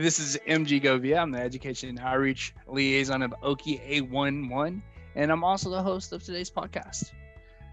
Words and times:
this 0.00 0.18
is 0.18 0.38
MG 0.48 0.82
Govia. 0.82 1.18
I'm 1.18 1.30
the 1.30 1.40
Education 1.40 1.90
and 1.90 1.98
Outreach 1.98 2.54
Liaison 2.66 3.22
of 3.22 3.34
Okie 3.42 3.80
811, 3.84 4.82
and 5.14 5.30
I'm 5.30 5.44
also 5.44 5.68
the 5.68 5.82
host 5.82 6.12
of 6.12 6.22
today's 6.22 6.50
podcast. 6.50 7.12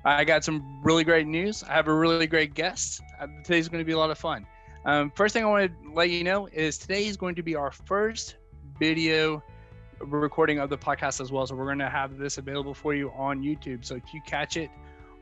I 0.03 0.25
got 0.25 0.43
some 0.43 0.81
really 0.83 1.05
great 1.05 1.25
news. 1.25 1.63
I 1.63 1.73
have 1.73 1.87
a 1.87 1.93
really 1.93 2.27
great 2.27 2.53
guest. 2.53 3.01
Uh, 3.19 3.27
today's 3.45 3.69
going 3.69 3.81
to 3.81 3.85
be 3.85 3.93
a 3.93 3.97
lot 3.97 4.11
of 4.11 4.17
fun. 4.17 4.45
Um, 4.83 5.09
first 5.15 5.33
thing 5.33 5.43
I 5.43 5.47
want 5.47 5.71
to 5.71 5.93
let 5.93 6.09
you 6.09 6.25
know 6.25 6.47
is 6.47 6.77
today 6.77 7.05
is 7.05 7.15
going 7.15 7.35
to 7.35 7.43
be 7.43 7.55
our 7.55 7.71
first 7.71 8.35
video 8.77 9.41
recording 9.99 10.59
of 10.59 10.69
the 10.69 10.77
podcast 10.77 11.21
as 11.21 11.31
well. 11.31 11.47
So 11.47 11.55
we're 11.55 11.65
going 11.65 11.79
to 11.79 11.89
have 11.89 12.17
this 12.17 12.37
available 12.37 12.73
for 12.73 12.93
you 12.93 13.09
on 13.11 13.41
YouTube. 13.41 13.85
So 13.85 13.95
if 13.95 14.13
you 14.13 14.21
catch 14.25 14.57
it 14.57 14.69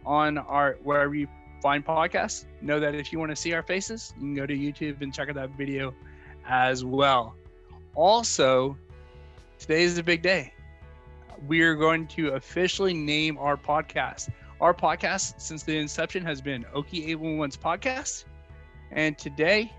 on 0.05 0.39
our 0.39 0.77
wherever 0.83 1.13
you 1.13 1.27
find 1.61 1.85
podcasts, 1.85 2.45
know 2.61 2.79
that 2.79 2.95
if 2.95 3.13
you 3.13 3.19
want 3.19 3.29
to 3.29 3.35
see 3.35 3.53
our 3.53 3.63
faces, 3.63 4.13
you 4.15 4.21
can 4.21 4.35
go 4.35 4.47
to 4.47 4.55
YouTube 4.55 5.01
and 5.01 5.13
check 5.13 5.29
out 5.29 5.35
that 5.35 5.51
video 5.51 5.93
as 6.47 6.83
well. 6.83 7.35
Also, 7.95 8.77
today 9.59 9.83
is 9.83 9.97
a 9.97 10.03
big 10.03 10.21
day. 10.21 10.53
We 11.47 11.61
are 11.61 11.75
going 11.75 12.07
to 12.07 12.29
officially 12.29 12.93
name 12.93 13.37
our 13.37 13.57
podcast. 13.57 14.29
Our 14.61 14.73
podcast, 14.73 15.39
since 15.39 15.63
the 15.63 15.77
inception, 15.77 16.23
has 16.25 16.41
been 16.41 16.65
Okie 16.73 17.07
811's 17.09 17.57
podcast. 17.57 18.25
And 18.91 19.17
today, 19.17 19.71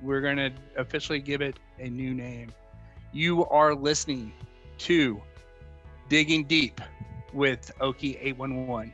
we're 0.00 0.20
going 0.20 0.36
to 0.36 0.52
officially 0.76 1.20
give 1.20 1.40
it 1.40 1.58
a 1.78 1.88
new 1.88 2.14
name. 2.14 2.52
You 3.12 3.44
are 3.46 3.74
listening 3.74 4.32
to 4.78 5.20
Digging 6.08 6.44
Deep 6.44 6.80
with 7.32 7.70
Okie 7.80 8.18
811. 8.20 8.92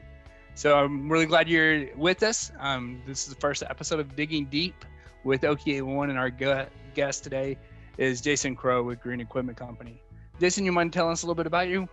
So 0.54 0.76
I'm 0.76 1.10
really 1.10 1.26
glad 1.26 1.48
you're 1.48 1.94
with 1.96 2.22
us. 2.22 2.50
Um, 2.58 3.00
this 3.06 3.28
is 3.28 3.34
the 3.34 3.40
first 3.40 3.62
episode 3.62 4.00
of 4.00 4.16
Digging 4.16 4.46
Deep 4.46 4.84
with 5.24 5.42
Okie 5.42 5.82
One, 5.82 6.10
and 6.10 6.18
our 6.18 6.30
guest 6.30 7.24
today 7.24 7.58
is 7.96 8.20
Jason 8.20 8.54
Crow 8.54 8.82
with 8.82 9.00
Green 9.00 9.20
Equipment 9.20 9.58
Company. 9.58 10.00
Jason, 10.40 10.64
you 10.64 10.72
mind 10.72 10.92
telling 10.92 11.12
us 11.12 11.22
a 11.22 11.26
little 11.26 11.34
bit 11.34 11.46
about 11.46 11.68
you? 11.68 11.88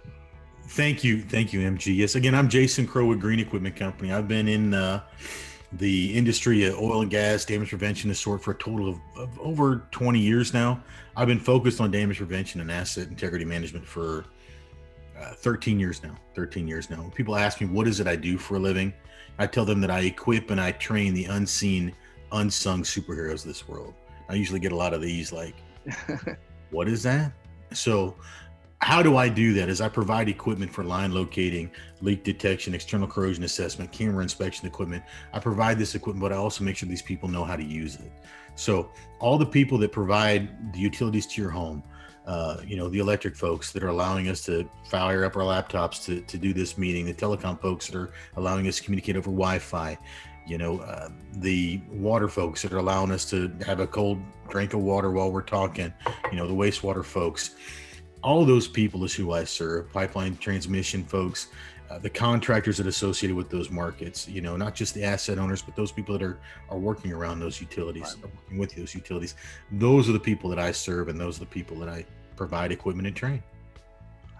Thank 0.68 1.04
you. 1.04 1.22
Thank 1.22 1.54
you, 1.54 1.60
MG. 1.62 1.96
Yes, 1.96 2.16
again, 2.16 2.36
I'm 2.36 2.50
Jason 2.50 2.88
Crow 2.88 3.06
with 3.06 3.20
Green 3.20 3.40
Equipment 3.40 3.76
Company. 3.76 4.12
I've 4.12 4.28
been 4.28 4.48
in 4.48 4.74
uh, 4.74 5.02
the 5.74 6.16
industry 6.16 6.66
of 6.66 6.80
oil 6.80 7.02
and 7.02 7.12
gas, 7.12 7.46
damage 7.46 7.70
prevention, 7.70 8.10
this 8.10 8.20
sort 8.20 8.44
for 8.44 8.52
a 8.52 8.56
total 8.56 8.90
of, 8.90 9.00
of, 9.18 9.40
over 9.40 9.88
20 9.92 10.20
years 10.20 10.54
now. 10.54 10.82
I've 11.16 11.28
been 11.28 11.40
focused 11.40 11.82
on 11.82 11.92
damage 11.92 12.18
prevention 12.18 12.62
and 12.62 12.72
asset 12.72 13.08
integrity 13.08 13.46
management 13.46 13.86
for 13.86 14.26
uh, 15.20 15.34
13 15.34 15.80
years 15.80 16.04
now. 16.04 16.16
13 16.36 16.68
years 16.68 16.90
now. 16.90 17.12
People 17.16 17.36
ask 17.36 17.62
me, 17.62 17.68
what 17.68 17.88
is 17.88 18.00
it 18.00 18.08
I 18.08 18.16
do 18.16 18.38
for 18.38 18.56
a 18.56 18.60
living? 18.60 18.94
I 19.38 19.48
tell 19.48 19.66
them 19.66 19.82
that 19.82 19.92
I 19.92 20.02
equip 20.02 20.52
and 20.52 20.60
I 20.60 20.72
train 20.72 21.14
the 21.14 21.26
unseen, 21.26 21.94
unsung 22.36 22.84
superheroes 22.84 23.42
of 23.42 23.46
this 23.46 23.68
world. 23.68 23.94
I 24.30 24.36
usually 24.36 24.60
get 24.60 24.72
a 24.72 24.76
lot 24.76 24.94
of 24.94 25.02
these 25.02 25.32
like, 25.32 25.56
what 26.72 26.88
is 26.88 27.04
that? 27.04 27.32
So, 27.74 28.16
how 28.82 29.02
do 29.02 29.18
I 29.18 29.30
do 29.30 29.54
that? 29.54 29.70
Is 29.70 29.82
I 29.82 29.90
provide 29.90 30.30
equipment 30.30 30.72
for 30.72 30.84
line 30.84 31.12
locating, 31.12 31.72
leak 32.02 32.24
detection, 32.24 32.76
external 32.76 33.08
corrosion 33.08 33.44
assessment, 33.44 33.92
camera 33.92 34.22
inspection 34.22 34.68
equipment. 34.68 35.04
I 35.34 35.40
provide 35.40 35.80
this 35.80 35.96
equipment, 35.96 36.22
but 36.22 36.34
I 36.34 36.36
also 36.36 36.64
make 36.64 36.78
sure 36.78 36.88
these 36.88 37.02
people 37.02 37.30
know 37.30 37.44
how 37.44 37.56
to 37.56 37.64
use 37.64 37.96
it. 37.96 38.12
So, 38.56 38.92
all 39.20 39.38
the 39.38 39.46
people 39.46 39.78
that 39.80 39.92
provide 39.92 40.74
the 40.74 40.80
utilities 40.80 41.26
to 41.28 41.42
your 41.42 41.52
home, 41.52 41.84
uh, 42.26 42.58
you 42.66 42.76
know, 42.76 42.90
the 42.90 43.00
electric 43.00 43.36
folks 43.36 43.72
that 43.72 43.84
are 43.84 43.90
allowing 43.90 44.30
us 44.30 44.42
to 44.46 44.68
fire 44.90 45.26
up 45.26 45.36
our 45.36 45.44
laptops 45.44 46.04
to, 46.06 46.22
to 46.22 46.38
do 46.38 46.54
this 46.54 46.78
meeting, 46.78 47.06
the 47.06 47.14
telecom 47.14 47.60
folks 47.62 47.88
that 47.88 47.98
are 47.98 48.12
allowing 48.36 48.68
us 48.68 48.78
to 48.78 48.84
communicate 48.84 49.16
over 49.16 49.30
Wi 49.30 49.60
Fi, 49.60 49.98
you 50.48 50.58
know, 50.58 50.80
uh, 50.80 51.10
the 51.34 51.82
water 51.90 52.28
folks 52.28 52.62
that 52.62 52.72
are 52.74 52.78
allowing 52.78 53.12
us 53.12 53.30
to 53.32 53.52
have 53.66 53.80
a 53.80 53.88
cold 53.88 54.22
drink 54.50 54.74
of 54.74 54.82
water 54.82 55.12
while 55.12 55.32
we're 55.32 55.42
talking, 55.42 55.94
you 56.32 56.38
know, 56.38 56.48
the 56.48 56.54
wastewater 56.54 57.04
folks. 57.04 57.56
All 58.24 58.46
those 58.46 58.68
people 58.68 59.04
is 59.04 59.14
who 59.14 59.32
I 59.34 59.44
serve, 59.44 59.92
pipeline 59.92 60.38
transmission 60.38 61.04
folks, 61.04 61.48
uh, 61.90 62.00
the 62.00 62.10
contractors 62.10 62.78
that 62.78 62.86
are 62.86 62.90
associated 62.90 63.36
with 63.36 63.50
those 63.50 63.70
markets, 63.70 64.28
you 64.28 64.42
know, 64.42 64.58
not 64.58 64.74
just 64.74 64.96
the 64.96 65.04
asset 65.04 65.38
owners, 65.38 65.62
but 65.62 65.76
those 65.76 65.92
people 65.92 66.18
that 66.18 66.26
are, 66.26 66.40
are 66.70 66.80
working 66.80 67.14
around 67.14 67.40
those 67.40 67.62
utilities, 67.62 68.16
right. 68.16 68.34
working 68.34 68.58
with 68.58 68.76
those 68.76 68.96
utilities. 68.96 69.36
Those 69.72 70.10
are 70.10 70.14
the 70.14 70.20
people 70.20 70.50
that 70.50 70.60
I 70.60 70.72
serve, 70.72 71.10
and 71.10 71.20
those 71.20 71.38
are 71.38 71.42
the 71.42 71.46
people 71.46 71.78
that 71.80 71.90
I 71.90 72.06
provide 72.36 72.72
equipment 72.72 73.08
and 73.08 73.16
train. 73.16 73.44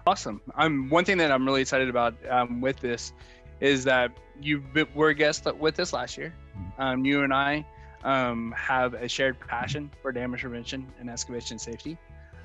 Awesome. 0.06 0.40
I'm 0.56 0.88
one 0.88 1.04
thing 1.04 1.18
that 1.18 1.32
I'm 1.32 1.44
really 1.44 1.62
excited 1.62 1.88
about 1.88 2.14
um, 2.30 2.60
with 2.60 2.78
this 2.78 3.12
is 3.60 3.84
that 3.84 4.12
you 4.40 4.62
were 4.94 5.08
a 5.08 5.14
guest 5.14 5.46
with 5.58 5.80
us 5.80 5.92
last 5.92 6.18
year. 6.18 6.34
Mm-hmm. 6.56 6.82
Um, 6.82 7.04
you 7.04 7.22
and 7.22 7.32
I 7.32 7.64
um, 8.04 8.52
have 8.56 8.94
a 8.94 9.08
shared 9.08 9.38
passion 9.40 9.90
for 10.02 10.12
damage 10.12 10.42
prevention 10.42 10.86
and 11.00 11.10
excavation 11.10 11.58
safety. 11.58 11.96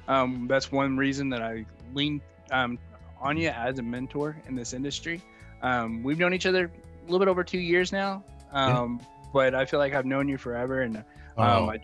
Um, 0.08 0.48
that's 0.48 0.72
one 0.72 0.98
reason 0.98 1.30
that 1.30 1.42
I 1.42 1.66
lean 1.94 2.22
um, 2.52 2.80
on 3.20 3.38
you 3.38 3.50
as 3.50 3.80
a 3.80 3.84
mentor 3.84 4.36
in 4.48 4.56
this 4.56 4.74
industry. 4.74 5.22
Um, 5.62 6.02
we've 6.04 6.18
known 6.18 6.34
each 6.34 6.46
other 6.46 6.66
a 6.66 7.04
little 7.06 7.20
bit 7.20 7.28
over 7.28 7.44
two 7.44 7.60
years 7.60 7.92
now, 7.92 8.24
yeah. 8.54 8.88
but 9.34 9.54
I 9.54 9.66
feel 9.66 9.80
like 9.80 9.94
I've 9.94 10.06
known 10.06 10.28
you 10.28 10.38
forever, 10.38 10.82
and 10.82 11.04
oh. 11.38 11.70
I, 11.70 11.80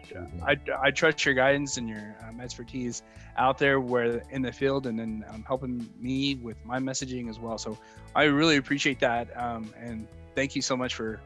I, 0.46 0.58
I, 0.82 0.92
trust 0.92 1.26
your 1.26 1.34
guidance 1.34 1.78
and 1.78 1.88
your 1.88 2.16
expertise 2.42 3.04
out 3.38 3.58
there 3.58 3.80
where 3.80 4.22
in 4.32 4.42
the 4.42 4.52
field 4.52 4.88
and 4.88 5.00
then 5.00 5.26
um, 5.30 5.44
helping 5.46 5.90
me 6.00 6.36
with 6.36 6.58
my 6.66 6.80
messaging 6.80 7.30
as 7.30 7.40
well. 7.40 7.58
So 7.58 7.78
I 8.16 8.24
really 8.24 8.58
appreciate 8.58 9.00
that. 9.00 9.30
Um, 9.38 9.74
and 9.80 10.08
thank 10.36 10.56
you 10.56 10.62
so 10.62 10.76
much 10.76 10.96
for 10.96 11.20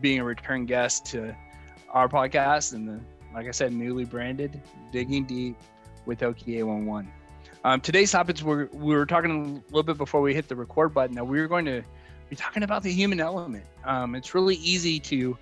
being 0.00 0.20
a 0.20 0.24
return 0.24 0.66
guest 0.66 1.06
to 1.06 1.34
our 1.90 2.08
podcast 2.08 2.72
and 2.72 2.88
the, 2.88 3.00
like 3.34 3.46
I 3.46 3.50
said, 3.50 3.72
newly 3.72 4.04
branded 4.04 4.60
Digging 4.92 5.24
Deep 5.24 5.56
with 6.04 6.20
Okie 6.20 6.56
811. 6.56 7.10
Um, 7.64 7.80
today's 7.80 8.12
topics 8.12 8.42
we're, 8.42 8.66
we 8.72 8.94
were 8.94 9.06
talking 9.06 9.62
a 9.68 9.70
little 9.70 9.82
bit 9.82 9.98
before 9.98 10.20
we 10.20 10.34
hit 10.34 10.48
the 10.48 10.54
record 10.54 10.94
button 10.94 11.16
that 11.16 11.26
we 11.26 11.40
were 11.40 11.48
going 11.48 11.64
to 11.64 11.82
be 12.28 12.36
talking 12.36 12.62
about 12.62 12.82
the 12.82 12.92
human 12.92 13.20
element. 13.20 13.64
Um, 13.84 14.14
it's 14.14 14.34
really 14.34 14.56
easy 14.56 15.00
to 15.00 15.36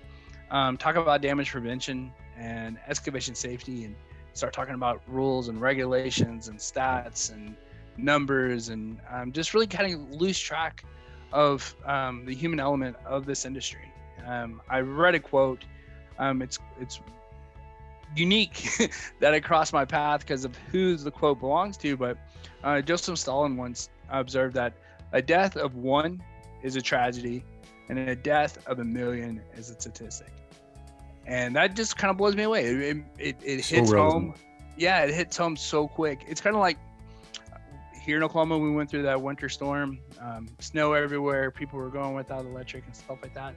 um, 0.49 0.77
talk 0.77 0.95
about 0.95 1.21
damage 1.21 1.51
prevention 1.51 2.11
and 2.37 2.77
excavation 2.87 3.35
safety 3.35 3.85
and 3.85 3.95
start 4.33 4.53
talking 4.53 4.75
about 4.75 5.01
rules 5.07 5.47
and 5.47 5.61
regulations 5.61 6.49
and 6.49 6.59
stats 6.59 7.31
and 7.31 7.55
numbers 7.97 8.69
and 8.69 8.99
um, 9.09 9.31
just 9.31 9.53
really 9.53 9.67
kind 9.67 9.93
of 9.93 10.11
lose 10.11 10.37
track 10.39 10.83
of 11.31 11.75
um, 11.85 12.25
the 12.25 12.33
human 12.33 12.59
element 12.59 12.95
of 13.05 13.25
this 13.25 13.45
industry. 13.45 13.91
Um, 14.25 14.61
I 14.69 14.79
read 14.81 15.15
a 15.15 15.19
quote. 15.19 15.63
Um, 16.17 16.41
it's 16.41 16.59
it's 16.79 17.01
unique 18.15 18.69
that 19.19 19.33
it 19.33 19.41
crossed 19.41 19.73
my 19.73 19.85
path 19.85 20.21
because 20.21 20.45
of 20.45 20.55
who 20.71 20.95
the 20.95 21.11
quote 21.11 21.39
belongs 21.39 21.77
to. 21.77 21.97
But 21.97 22.17
uh, 22.63 22.81
Joseph 22.81 23.19
Stalin 23.19 23.57
once 23.57 23.89
observed 24.09 24.55
that 24.55 24.73
a 25.11 25.21
death 25.21 25.57
of 25.57 25.75
one 25.75 26.21
is 26.63 26.75
a 26.75 26.81
tragedy, 26.81 27.43
and 27.89 27.99
a 27.99 28.15
death 28.15 28.65
of 28.67 28.79
a 28.79 28.83
million 28.83 29.41
is 29.55 29.69
a 29.69 29.79
statistic 29.79 30.31
and 31.25 31.55
that 31.55 31.75
just 31.75 31.97
kind 31.97 32.11
of 32.11 32.17
blows 32.17 32.35
me 32.35 32.43
away. 32.43 32.65
It 32.65 32.97
it, 33.17 33.35
it 33.43 33.63
so 33.63 33.75
hits 33.75 33.91
relevant. 33.91 34.23
home. 34.23 34.33
Yeah, 34.77 35.03
it 35.03 35.13
hits 35.13 35.37
home 35.37 35.55
so 35.55 35.87
quick. 35.87 36.25
It's 36.27 36.41
kind 36.41 36.55
of 36.55 36.61
like 36.61 36.77
here 38.01 38.17
in 38.17 38.23
Oklahoma, 38.23 38.57
we 38.57 38.71
went 38.71 38.89
through 38.89 39.01
that 39.03 39.19
winter 39.19 39.49
storm, 39.49 39.97
um, 40.21 40.47
snow 40.59 40.93
everywhere. 40.93 41.49
People 41.49 41.79
were 41.79 41.89
going 41.89 42.13
without 42.13 42.45
electric 42.45 42.85
and 42.85 42.95
stuff 42.95 43.17
like 43.21 43.33
that, 43.33 43.55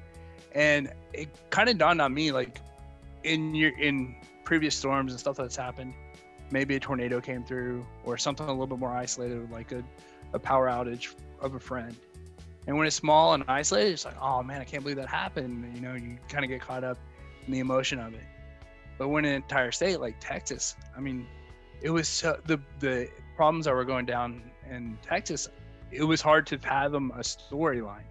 and 0.52 0.92
it 1.12 1.28
kind 1.50 1.68
of 1.68 1.78
dawned 1.78 2.00
on 2.00 2.14
me 2.14 2.32
like 2.32 2.60
in 3.24 3.54
your 3.54 3.76
in 3.78 4.16
previous 4.44 4.74
storms 4.74 5.12
and 5.12 5.20
stuff 5.20 5.36
that's 5.36 5.56
happened, 5.56 5.92
maybe 6.50 6.74
a 6.76 6.80
tornado 6.80 7.20
came 7.20 7.44
through 7.44 7.84
or 8.04 8.16
something 8.16 8.46
a 8.46 8.50
little 8.50 8.66
bit 8.66 8.78
more 8.78 8.92
isolated, 8.92 9.50
like 9.50 9.72
a, 9.72 9.84
a 10.32 10.38
power 10.38 10.68
outage 10.68 11.14
of 11.40 11.54
a 11.54 11.60
friend. 11.60 11.94
And 12.66 12.76
when 12.76 12.86
it's 12.86 12.96
small 12.96 13.34
and 13.34 13.44
isolated, 13.48 13.92
it's 13.92 14.04
like, 14.06 14.16
oh 14.20 14.42
man, 14.42 14.60
I 14.60 14.64
can't 14.64 14.82
believe 14.82 14.96
that 14.96 15.08
happened. 15.08 15.70
You 15.74 15.80
know, 15.82 15.94
you 15.94 16.18
kind 16.28 16.44
of 16.44 16.50
get 16.50 16.62
caught 16.62 16.82
up 16.82 16.98
and 17.48 17.54
the 17.54 17.60
emotion 17.60 17.98
of 17.98 18.12
it. 18.12 18.26
But 18.98 19.08
when 19.08 19.24
an 19.24 19.32
entire 19.32 19.72
state 19.72 20.00
like 20.00 20.16
Texas, 20.20 20.76
I 20.94 21.00
mean, 21.00 21.26
it 21.80 21.88
was 21.88 22.06
so, 22.06 22.38
the 22.44 22.60
the 22.78 23.08
problems 23.36 23.64
that 23.64 23.74
were 23.74 23.84
going 23.84 24.04
down 24.04 24.42
in 24.70 24.98
Texas. 25.02 25.48
It 25.90 26.04
was 26.04 26.20
hard 26.20 26.46
to 26.48 26.58
fathom 26.58 27.10
a 27.12 27.20
storyline. 27.20 28.04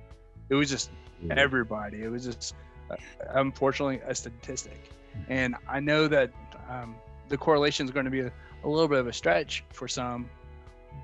It 0.49 0.55
was 0.55 0.71
just 0.71 0.89
mm-hmm. 0.89 1.37
everybody. 1.37 2.01
It 2.01 2.09
was 2.09 2.25
just 2.25 2.55
uh, 2.89 2.95
unfortunately 3.35 4.01
a 4.07 4.15
statistic, 4.15 4.91
and 5.29 5.55
I 5.67 5.79
know 5.79 6.07
that 6.07 6.31
um, 6.67 6.95
the 7.29 7.37
correlation 7.37 7.85
is 7.85 7.91
going 7.91 8.05
to 8.05 8.11
be 8.11 8.21
a, 8.21 8.31
a 8.63 8.67
little 8.67 8.87
bit 8.87 8.97
of 8.97 9.05
a 9.05 9.13
stretch 9.13 9.63
for 9.71 9.87
some, 9.87 10.27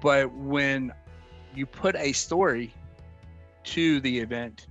but 0.02 0.34
when 0.34 0.92
you 1.54 1.68
put 1.68 1.96
a 1.98 2.14
story 2.14 2.74
to 3.66 4.00
the 4.00 4.20
event, 4.20 4.66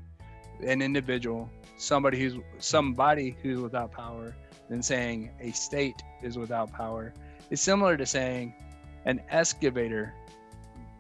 an 0.67 0.83
individual 0.83 1.49
somebody 1.83 2.19
who's 2.19 2.35
somebody 2.59 3.37
who's 3.43 3.61
without 3.61 3.91
power 3.91 4.35
than 4.69 4.83
saying 4.83 5.31
a 5.41 5.51
state 5.51 6.03
is 6.23 6.39
without 6.39 6.73
power. 6.73 7.13
It's 7.51 7.61
similar 7.61 7.97
to 7.97 8.07
saying 8.07 8.55
an 9.05 9.21
excavator 9.31 10.15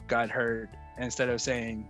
got 0.08 0.28
hurt 0.28 0.68
instead 0.98 1.28
of 1.28 1.40
saying 1.40 1.88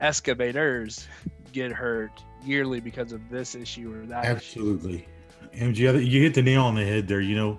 excavators 0.00 1.08
get 1.52 1.72
hurt 1.72 2.22
yearly 2.44 2.80
because 2.80 3.12
of 3.12 3.28
this 3.28 3.54
issue 3.54 3.92
or 3.92 4.06
that 4.06 4.24
absolutely 4.24 5.06
issue. 5.52 5.72
mg 5.72 6.06
you 6.06 6.22
hit 6.22 6.32
the 6.32 6.40
nail 6.40 6.62
on 6.62 6.74
the 6.74 6.84
head 6.84 7.06
there 7.08 7.20
you 7.20 7.36
know 7.36 7.58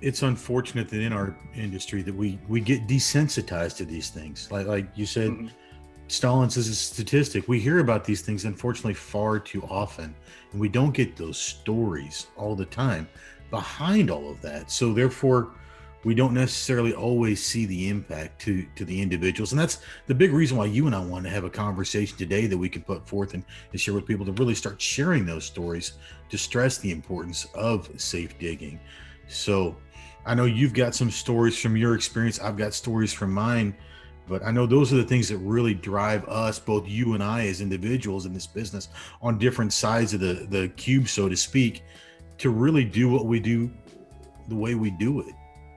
it's 0.00 0.22
unfortunate 0.22 0.88
that 0.88 1.00
in 1.00 1.12
our 1.12 1.34
industry 1.54 2.02
that 2.02 2.14
we 2.14 2.38
we 2.48 2.60
get 2.60 2.86
desensitized 2.86 3.76
to 3.76 3.84
these 3.84 4.10
things. 4.10 4.50
Like 4.50 4.66
like 4.66 4.86
you 4.94 5.06
said, 5.06 5.30
mm-hmm. 5.30 5.48
Stalin's 6.08 6.56
is 6.56 6.68
a 6.68 6.74
statistic. 6.74 7.48
We 7.48 7.58
hear 7.58 7.78
about 7.78 8.04
these 8.04 8.20
things 8.20 8.44
unfortunately 8.44 8.94
far 8.94 9.38
too 9.38 9.62
often, 9.64 10.14
and 10.52 10.60
we 10.60 10.68
don't 10.68 10.92
get 10.92 11.16
those 11.16 11.38
stories 11.38 12.26
all 12.36 12.54
the 12.54 12.66
time 12.66 13.08
behind 13.50 14.10
all 14.10 14.30
of 14.30 14.40
that. 14.42 14.70
So 14.70 14.92
therefore, 14.92 15.52
we 16.04 16.14
don't 16.14 16.34
necessarily 16.34 16.92
always 16.92 17.44
see 17.44 17.64
the 17.64 17.88
impact 17.88 18.40
to 18.42 18.66
to 18.76 18.84
the 18.84 19.00
individuals, 19.00 19.52
and 19.52 19.58
that's 19.58 19.78
the 20.06 20.14
big 20.14 20.32
reason 20.32 20.58
why 20.58 20.66
you 20.66 20.86
and 20.86 20.94
I 20.94 21.02
want 21.02 21.24
to 21.24 21.30
have 21.30 21.44
a 21.44 21.50
conversation 21.50 22.18
today 22.18 22.46
that 22.46 22.58
we 22.58 22.68
can 22.68 22.82
put 22.82 23.08
forth 23.08 23.32
and, 23.32 23.42
and 23.72 23.80
share 23.80 23.94
with 23.94 24.04
people 24.06 24.26
to 24.26 24.32
really 24.32 24.54
start 24.54 24.80
sharing 24.80 25.24
those 25.24 25.46
stories 25.46 25.94
to 26.28 26.36
stress 26.36 26.76
the 26.78 26.90
importance 26.90 27.46
of 27.54 27.90
safe 27.96 28.38
digging. 28.38 28.78
So 29.28 29.76
I 30.26 30.34
know 30.34 30.44
you've 30.44 30.74
got 30.74 30.94
some 30.94 31.10
stories 31.10 31.58
from 31.58 31.76
your 31.76 31.94
experience. 31.94 32.38
I've 32.38 32.58
got 32.58 32.74
stories 32.74 33.12
from 33.12 33.32
mine, 33.32 33.74
but 34.26 34.44
I 34.44 34.50
know 34.50 34.66
those 34.66 34.92
are 34.92 34.96
the 34.96 35.04
things 35.04 35.28
that 35.28 35.38
really 35.38 35.74
drive 35.74 36.24
us, 36.28 36.58
both 36.58 36.88
you 36.88 37.14
and 37.14 37.22
I, 37.22 37.46
as 37.46 37.60
individuals 37.60 38.26
in 38.26 38.32
this 38.32 38.46
business, 38.46 38.88
on 39.20 39.38
different 39.38 39.72
sides 39.72 40.14
of 40.14 40.20
the 40.20 40.46
the 40.48 40.68
cube, 40.68 41.08
so 41.08 41.28
to 41.28 41.36
speak, 41.36 41.82
to 42.38 42.50
really 42.50 42.84
do 42.84 43.08
what 43.08 43.26
we 43.26 43.40
do 43.40 43.70
the 44.48 44.54
way 44.54 44.74
we 44.74 44.90
do 44.90 45.20
it. 45.20 45.34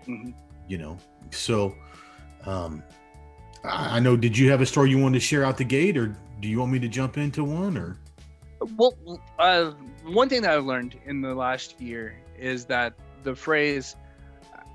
Mm-hmm. 0.08 0.32
You 0.68 0.78
know, 0.78 0.98
so 1.32 1.76
um, 2.46 2.84
I, 3.64 3.98
I 3.98 4.00
know. 4.00 4.16
Did 4.16 4.38
you 4.38 4.50
have 4.52 4.62
a 4.62 4.66
story 4.66 4.90
you 4.90 4.98
wanted 4.98 5.20
to 5.20 5.26
share 5.26 5.44
out 5.44 5.58
the 5.58 5.66
gate, 5.66 5.98
or 5.98 6.16
do 6.40 6.48
you 6.48 6.60
want 6.60 6.72
me 6.72 6.80
to 6.80 6.88
jump 6.88 7.18
into 7.18 7.44
one, 7.44 7.78
or? 7.78 7.98
Well, 8.76 8.96
uh, 9.38 9.72
one 10.04 10.30
thing 10.30 10.42
that 10.42 10.52
I've 10.52 10.66
learned 10.66 10.96
in 11.06 11.22
the 11.22 11.36
last 11.36 11.80
year 11.80 12.16
is 12.40 12.66
that 12.66 12.94
the 13.24 13.36
phrase 13.36 13.96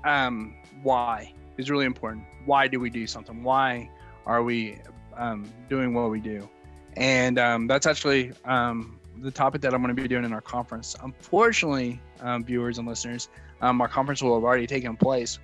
um, 0.05 0.55
why 0.83 1.33
is 1.57 1.69
really 1.69 1.85
important. 1.85 2.23
Why 2.45 2.67
do 2.67 2.79
we 2.79 2.89
do 2.89 3.07
something? 3.07 3.43
Why 3.43 3.89
are 4.25 4.43
we 4.43 4.79
um, 5.15 5.51
doing 5.69 5.93
what 5.93 6.09
we 6.09 6.19
do? 6.19 6.49
And 6.95 7.39
um, 7.39 7.67
that's 7.67 7.87
actually 7.87 8.33
um, 8.45 8.99
the 9.21 9.31
topic 9.31 9.61
that 9.61 9.73
I'm 9.73 9.81
going 9.81 9.95
to 9.95 10.01
be 10.01 10.07
doing 10.07 10.25
in 10.25 10.33
our 10.33 10.41
conference. 10.41 10.95
Unfortunately, 11.01 11.99
um, 12.21 12.43
viewers 12.43 12.77
and 12.77 12.87
listeners, 12.87 13.29
um, 13.61 13.81
our 13.81 13.87
conference 13.87 14.21
will 14.21 14.35
have 14.35 14.43
already 14.43 14.67
taken 14.67 14.95
place. 14.95 15.39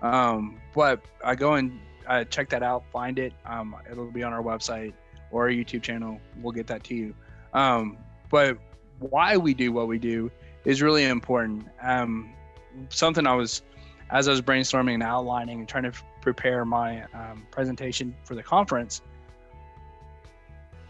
But 0.00 1.00
I 1.24 1.34
go 1.34 1.54
and 1.54 1.78
uh, 2.06 2.24
check 2.24 2.48
that 2.50 2.62
out, 2.62 2.84
find 2.92 3.18
it. 3.18 3.32
It'll 3.90 4.10
be 4.10 4.22
on 4.22 4.32
our 4.32 4.42
website 4.42 4.92
or 5.30 5.44
our 5.44 5.50
YouTube 5.50 5.82
channel. 5.82 6.20
We'll 6.40 6.52
get 6.52 6.66
that 6.68 6.84
to 6.84 6.94
you. 6.94 7.14
But 7.52 8.58
why 8.98 9.36
we 9.36 9.54
do 9.54 9.72
what 9.72 9.88
we 9.88 9.98
do 9.98 10.30
is 10.64 10.82
really 10.82 11.04
important. 11.04 11.66
Something 12.90 13.26
I 13.26 13.34
was 13.34 13.62
as 14.10 14.28
I 14.28 14.30
was 14.30 14.42
brainstorming 14.42 14.94
and 14.94 15.02
outlining 15.02 15.58
and 15.60 15.68
trying 15.68 15.84
to 15.84 15.92
prepare 16.22 16.64
my 16.64 17.02
um, 17.12 17.46
presentation 17.50 18.14
for 18.24 18.34
the 18.34 18.42
conference, 18.42 19.02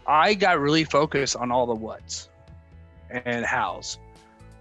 I 0.07 0.33
got 0.33 0.59
really 0.59 0.83
focused 0.83 1.35
on 1.35 1.51
all 1.51 1.65
the 1.65 1.75
what's 1.75 2.29
and 3.09 3.45
how's. 3.45 3.99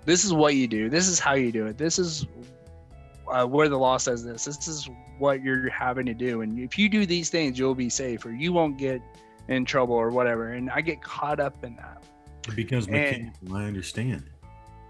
This 0.04 0.24
is 0.24 0.32
what 0.32 0.56
you 0.56 0.66
do. 0.66 0.88
This 0.88 1.08
is 1.08 1.18
how 1.18 1.34
you 1.34 1.52
do 1.52 1.66
it. 1.66 1.78
This 1.78 1.98
is 1.98 2.26
uh, 3.30 3.46
where 3.46 3.68
the 3.68 3.78
law 3.78 3.96
says 3.98 4.24
this. 4.24 4.44
This 4.44 4.66
is 4.66 4.88
what 5.18 5.42
you're 5.42 5.70
having 5.70 6.06
to 6.06 6.14
do. 6.14 6.40
And 6.40 6.58
if 6.58 6.78
you 6.78 6.88
do 6.88 7.06
these 7.06 7.30
things, 7.30 7.58
you'll 7.58 7.74
be 7.74 7.88
safe 7.88 8.26
or 8.26 8.32
you 8.32 8.52
won't 8.52 8.78
get 8.78 9.00
in 9.48 9.64
trouble 9.64 9.94
or 9.94 10.10
whatever. 10.10 10.48
And 10.48 10.70
I 10.70 10.80
get 10.80 11.02
caught 11.02 11.38
up 11.38 11.62
in 11.64 11.76
that. 11.76 12.02
It 12.48 12.56
becomes 12.56 12.88
mechanical. 12.88 13.54
I 13.54 13.64
understand 13.64 14.24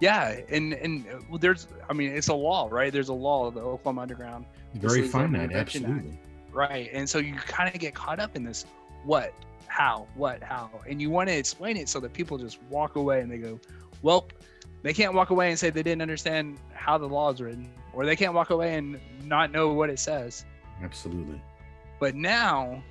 yeah 0.03 0.41
and 0.49 0.73
and 0.73 1.07
uh, 1.07 1.21
well, 1.31 1.39
there's 1.39 1.69
i 1.89 1.93
mean 1.93 2.11
it's 2.11 2.27
a 2.27 2.35
law 2.35 2.69
right? 2.71 2.93
There's 2.93 3.09
a 3.09 3.15
law 3.15 3.47
of 3.47 3.55
the 3.55 3.61
oklahoma 3.61 4.03
underground. 4.03 4.47
Very 4.75 5.07
finite 5.07 5.53
absolutely. 5.53 6.11
Act, 6.11 6.29
right 6.51 6.91
and 6.93 7.09
so 7.09 7.19
you 7.19 7.35
kind 7.35 7.73
of 7.73 7.81
get 7.81 7.95
caught 7.95 8.19
up 8.19 8.35
in 8.35 8.43
this 8.43 8.67
what 9.05 9.33
how 9.69 10.09
what 10.17 10.43
how 10.43 10.69
and 10.89 11.01
you 11.01 11.09
want 11.09 11.29
to 11.29 11.37
explain 11.37 11.77
it 11.77 11.89
so 11.89 12.01
that 12.01 12.13
people 12.13 12.37
just 12.37 12.61
walk 12.69 12.97
away 12.97 13.21
and 13.21 13.31
they 13.31 13.39
go 13.39 13.61
well 14.03 14.27
they 14.83 14.93
can't 14.93 15.15
walk 15.15 15.31
away 15.31 15.51
and 15.51 15.59
say 15.59 15.71
they 15.71 15.85
didn't 15.85 16.03
understand 16.03 16.59
how 16.75 16.99
the 16.99 17.07
law 17.07 17.31
is 17.31 17.41
written 17.41 17.73
or 17.93 18.05
they 18.05 18.17
can't 18.17 18.35
walk 18.35 18.51
away 18.51 18.75
and 18.75 18.99
not 19.25 19.53
know 19.53 19.73
what 19.73 19.89
it 19.89 20.01
says. 20.01 20.45
Absolutely. 20.83 21.41
But 22.01 22.17
now 22.17 22.83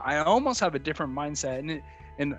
i 0.00 0.16
almost 0.16 0.58
have 0.58 0.74
a 0.74 0.78
different 0.78 1.14
mindset 1.14 1.60
and 1.60 1.80
and 2.18 2.36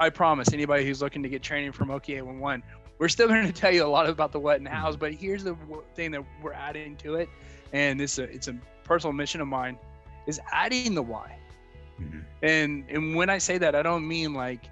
I 0.00 0.08
promise 0.10 0.52
anybody 0.52 0.84
who's 0.86 1.00
looking 1.02 1.22
to 1.22 1.28
get 1.28 1.42
training 1.42 1.70
from 1.70 1.88
Okie 1.88 2.16
811, 2.16 2.62
we're 2.98 3.08
still 3.08 3.28
going 3.28 3.46
to 3.46 3.52
tell 3.52 3.72
you 3.72 3.84
a 3.84 3.88
lot 3.88 4.08
about 4.08 4.32
the 4.32 4.40
what 4.40 4.58
and 4.58 4.68
hows, 4.68 4.96
but 4.96 5.12
here's 5.12 5.44
the 5.44 5.56
thing 5.94 6.10
that 6.12 6.24
we're 6.42 6.52
adding 6.52 6.96
to 6.96 7.16
it, 7.16 7.28
and 7.72 7.98
this 7.98 8.18
uh, 8.18 8.22
it's 8.22 8.48
a 8.48 8.56
personal 8.84 9.12
mission 9.12 9.40
of 9.40 9.48
mine, 9.48 9.78
is 10.26 10.40
adding 10.52 10.94
the 10.94 11.02
why. 11.02 11.38
Mm-hmm. 12.00 12.20
And 12.42 12.84
and 12.88 13.16
when 13.16 13.30
I 13.30 13.38
say 13.38 13.58
that, 13.58 13.74
I 13.74 13.82
don't 13.82 14.06
mean 14.06 14.34
like 14.34 14.66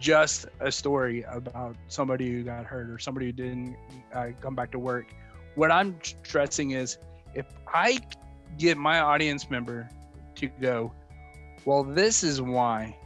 just 0.00 0.46
a 0.60 0.72
story 0.72 1.22
about 1.28 1.76
somebody 1.88 2.30
who 2.30 2.42
got 2.42 2.64
hurt 2.64 2.90
or 2.90 2.98
somebody 2.98 3.26
who 3.26 3.32
didn't 3.32 3.76
uh, 4.12 4.28
come 4.40 4.54
back 4.54 4.70
to 4.72 4.78
work. 4.78 5.06
What 5.54 5.70
I'm 5.70 5.96
stressing 6.02 6.72
is 6.72 6.98
if 7.34 7.46
I 7.72 7.98
get 8.58 8.76
my 8.76 9.00
audience 9.00 9.50
member 9.50 9.88
to 10.36 10.48
go, 10.48 10.92
well, 11.64 11.84
this 11.84 12.22
is 12.22 12.40
why 12.40 12.96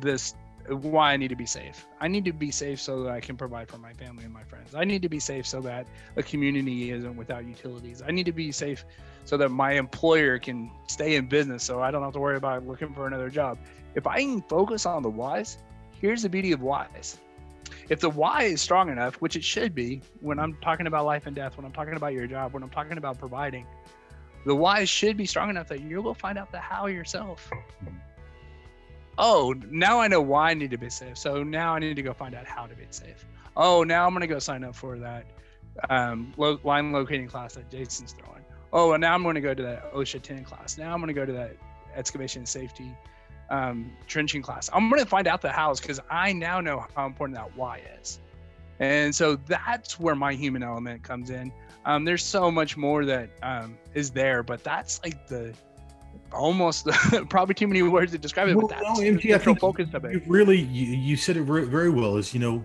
this 0.00 0.34
why 0.68 1.12
I 1.12 1.16
need 1.16 1.28
to 1.28 1.36
be 1.36 1.46
safe. 1.46 1.86
I 2.00 2.08
need 2.08 2.24
to 2.24 2.32
be 2.32 2.50
safe 2.50 2.80
so 2.80 3.02
that 3.02 3.12
I 3.12 3.20
can 3.20 3.36
provide 3.36 3.68
for 3.68 3.78
my 3.78 3.92
family 3.92 4.24
and 4.24 4.32
my 4.32 4.44
friends. 4.44 4.74
I 4.74 4.84
need 4.84 5.02
to 5.02 5.08
be 5.08 5.20
safe 5.20 5.46
so 5.46 5.60
that 5.62 5.86
a 6.16 6.22
community 6.22 6.90
isn't 6.90 7.16
without 7.16 7.44
utilities. 7.44 8.02
I 8.06 8.10
need 8.10 8.26
to 8.26 8.32
be 8.32 8.52
safe 8.52 8.84
so 9.24 9.36
that 9.36 9.50
my 9.50 9.72
employer 9.72 10.38
can 10.38 10.70
stay 10.86 11.16
in 11.16 11.26
business 11.26 11.62
so 11.64 11.82
I 11.82 11.90
don't 11.90 12.02
have 12.02 12.12
to 12.14 12.20
worry 12.20 12.36
about 12.36 12.66
looking 12.66 12.94
for 12.94 13.06
another 13.06 13.30
job. 13.30 13.58
If 13.94 14.06
I 14.06 14.20
can 14.20 14.42
focus 14.42 14.86
on 14.86 15.02
the 15.02 15.10
whys, 15.10 15.58
here's 16.00 16.22
the 16.22 16.28
beauty 16.28 16.52
of 16.52 16.62
whys. 16.62 17.18
If 17.88 18.00
the 18.00 18.10
why 18.10 18.44
is 18.44 18.60
strong 18.60 18.88
enough, 18.90 19.16
which 19.16 19.36
it 19.36 19.44
should 19.44 19.74
be 19.74 20.02
when 20.20 20.38
I'm 20.38 20.56
talking 20.62 20.86
about 20.86 21.04
life 21.04 21.26
and 21.26 21.34
death, 21.34 21.56
when 21.56 21.66
I'm 21.66 21.72
talking 21.72 21.94
about 21.94 22.12
your 22.12 22.26
job, 22.26 22.52
when 22.52 22.62
I'm 22.62 22.70
talking 22.70 22.98
about 22.98 23.18
providing, 23.18 23.66
the 24.46 24.54
why 24.54 24.84
should 24.84 25.16
be 25.16 25.26
strong 25.26 25.50
enough 25.50 25.68
that 25.68 25.80
you'll 25.80 26.02
go 26.02 26.14
find 26.14 26.38
out 26.38 26.50
the 26.50 26.58
how 26.58 26.86
yourself 26.86 27.50
oh, 29.18 29.54
now 29.70 30.00
I 30.00 30.08
know 30.08 30.20
why 30.20 30.50
I 30.50 30.54
need 30.54 30.70
to 30.70 30.78
be 30.78 30.90
safe. 30.90 31.18
So 31.18 31.42
now 31.42 31.74
I 31.74 31.78
need 31.78 31.96
to 31.96 32.02
go 32.02 32.12
find 32.12 32.34
out 32.34 32.46
how 32.46 32.66
to 32.66 32.74
be 32.74 32.86
safe. 32.90 33.24
Oh, 33.56 33.82
now 33.82 34.06
I'm 34.06 34.12
going 34.12 34.22
to 34.22 34.26
go 34.26 34.38
sign 34.38 34.64
up 34.64 34.74
for 34.74 34.98
that 34.98 35.26
um, 35.88 36.32
lo- 36.36 36.60
line 36.64 36.92
locating 36.92 37.28
class 37.28 37.54
that 37.54 37.70
Jason's 37.70 38.12
throwing. 38.12 38.44
Oh, 38.72 38.92
and 38.92 39.00
now 39.00 39.14
I'm 39.14 39.22
going 39.22 39.34
to 39.34 39.40
go 39.40 39.54
to 39.54 39.62
that 39.62 39.92
OSHA 39.92 40.22
10 40.22 40.44
class. 40.44 40.78
Now 40.78 40.92
I'm 40.92 41.00
going 41.00 41.08
to 41.08 41.14
go 41.14 41.26
to 41.26 41.32
that 41.32 41.56
excavation 41.94 42.46
safety 42.46 42.96
um, 43.50 43.92
trenching 44.06 44.42
class. 44.42 44.70
I'm 44.72 44.88
going 44.88 45.02
to 45.02 45.08
find 45.08 45.26
out 45.26 45.42
the 45.42 45.50
hows 45.50 45.80
because 45.80 46.00
I 46.10 46.32
now 46.32 46.60
know 46.60 46.86
how 46.94 47.06
important 47.06 47.36
that 47.36 47.56
why 47.56 47.82
is. 48.00 48.20
And 48.78 49.14
so 49.14 49.36
that's 49.36 50.00
where 50.00 50.14
my 50.14 50.32
human 50.32 50.62
element 50.62 51.02
comes 51.02 51.30
in. 51.30 51.52
Um, 51.84 52.04
there's 52.04 52.24
so 52.24 52.50
much 52.50 52.76
more 52.76 53.04
that 53.04 53.30
um, 53.42 53.76
is 53.94 54.10
there, 54.10 54.42
but 54.42 54.62
that's 54.64 55.02
like 55.02 55.26
the 55.26 55.54
almost 56.32 56.86
probably 57.28 57.54
too 57.54 57.68
many 57.68 57.82
words 57.82 58.12
to 58.12 58.18
describe 58.18 58.48
it, 58.48 58.56
well, 58.56 58.68
but 58.68 58.78
that's 58.78 58.98
no, 58.98 59.04
MG, 59.04 59.22
the 59.22 59.30
central 59.30 59.54
focus 59.54 59.88
of 59.94 60.04
it. 60.04 60.22
Really, 60.26 60.58
you, 60.58 60.86
you 60.86 61.16
said 61.16 61.36
it 61.36 61.42
very, 61.42 61.64
very 61.64 61.90
well. 61.90 62.16
Is 62.16 62.32
you 62.32 62.40
know, 62.40 62.64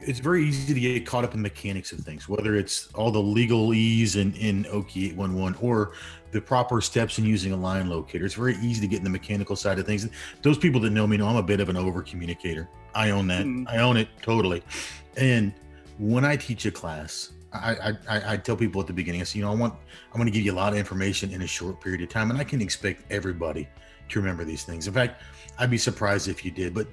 it's 0.00 0.18
very 0.18 0.44
easy 0.44 0.72
to 0.72 0.80
get 0.80 1.06
caught 1.06 1.24
up 1.24 1.34
in 1.34 1.42
mechanics 1.42 1.92
of 1.92 2.00
things, 2.00 2.28
whether 2.28 2.54
it's 2.56 2.88
all 2.94 3.10
the 3.10 3.20
legalese 3.20 4.16
in 4.16 4.34
in 4.34 4.64
Okie 4.64 5.12
811 5.12 5.58
or 5.60 5.92
the 6.32 6.40
proper 6.40 6.80
steps 6.80 7.18
in 7.18 7.24
using 7.24 7.52
a 7.52 7.56
line 7.56 7.88
locator. 7.88 8.24
It's 8.24 8.34
very 8.34 8.56
easy 8.56 8.80
to 8.80 8.86
get 8.86 8.98
in 8.98 9.04
the 9.04 9.10
mechanical 9.10 9.56
side 9.56 9.78
of 9.78 9.86
things. 9.86 10.08
Those 10.42 10.58
people 10.58 10.80
that 10.82 10.90
know 10.90 11.06
me 11.06 11.16
know 11.16 11.28
I'm 11.28 11.36
a 11.36 11.42
bit 11.42 11.60
of 11.60 11.68
an 11.68 11.76
over 11.76 12.02
communicator. 12.02 12.68
I 12.94 13.10
own 13.10 13.26
that. 13.28 13.46
Mm-hmm. 13.46 13.68
I 13.68 13.78
own 13.78 13.96
it 13.96 14.08
totally. 14.22 14.62
And 15.16 15.52
when 15.98 16.24
I 16.24 16.36
teach 16.36 16.66
a 16.66 16.70
class, 16.70 17.32
I, 17.56 17.98
I, 18.08 18.32
I 18.32 18.36
tell 18.36 18.56
people 18.56 18.80
at 18.80 18.86
the 18.86 18.92
beginning, 18.92 19.20
I 19.20 19.24
say, 19.24 19.38
you 19.38 19.44
know, 19.44 19.52
I 19.52 19.54
want, 19.54 19.74
I'm 20.12 20.18
going 20.18 20.26
to 20.26 20.32
give 20.32 20.44
you 20.44 20.52
a 20.52 20.54
lot 20.54 20.72
of 20.72 20.78
information 20.78 21.30
in 21.32 21.42
a 21.42 21.46
short 21.46 21.80
period 21.80 22.02
of 22.02 22.08
time, 22.08 22.30
and 22.30 22.38
I 22.38 22.44
can 22.44 22.60
expect 22.60 23.10
everybody 23.10 23.68
to 24.08 24.20
remember 24.20 24.44
these 24.44 24.64
things. 24.64 24.86
In 24.86 24.94
fact, 24.94 25.22
I'd 25.58 25.70
be 25.70 25.78
surprised 25.78 26.28
if 26.28 26.44
you 26.44 26.50
did. 26.50 26.74
But 26.74 26.86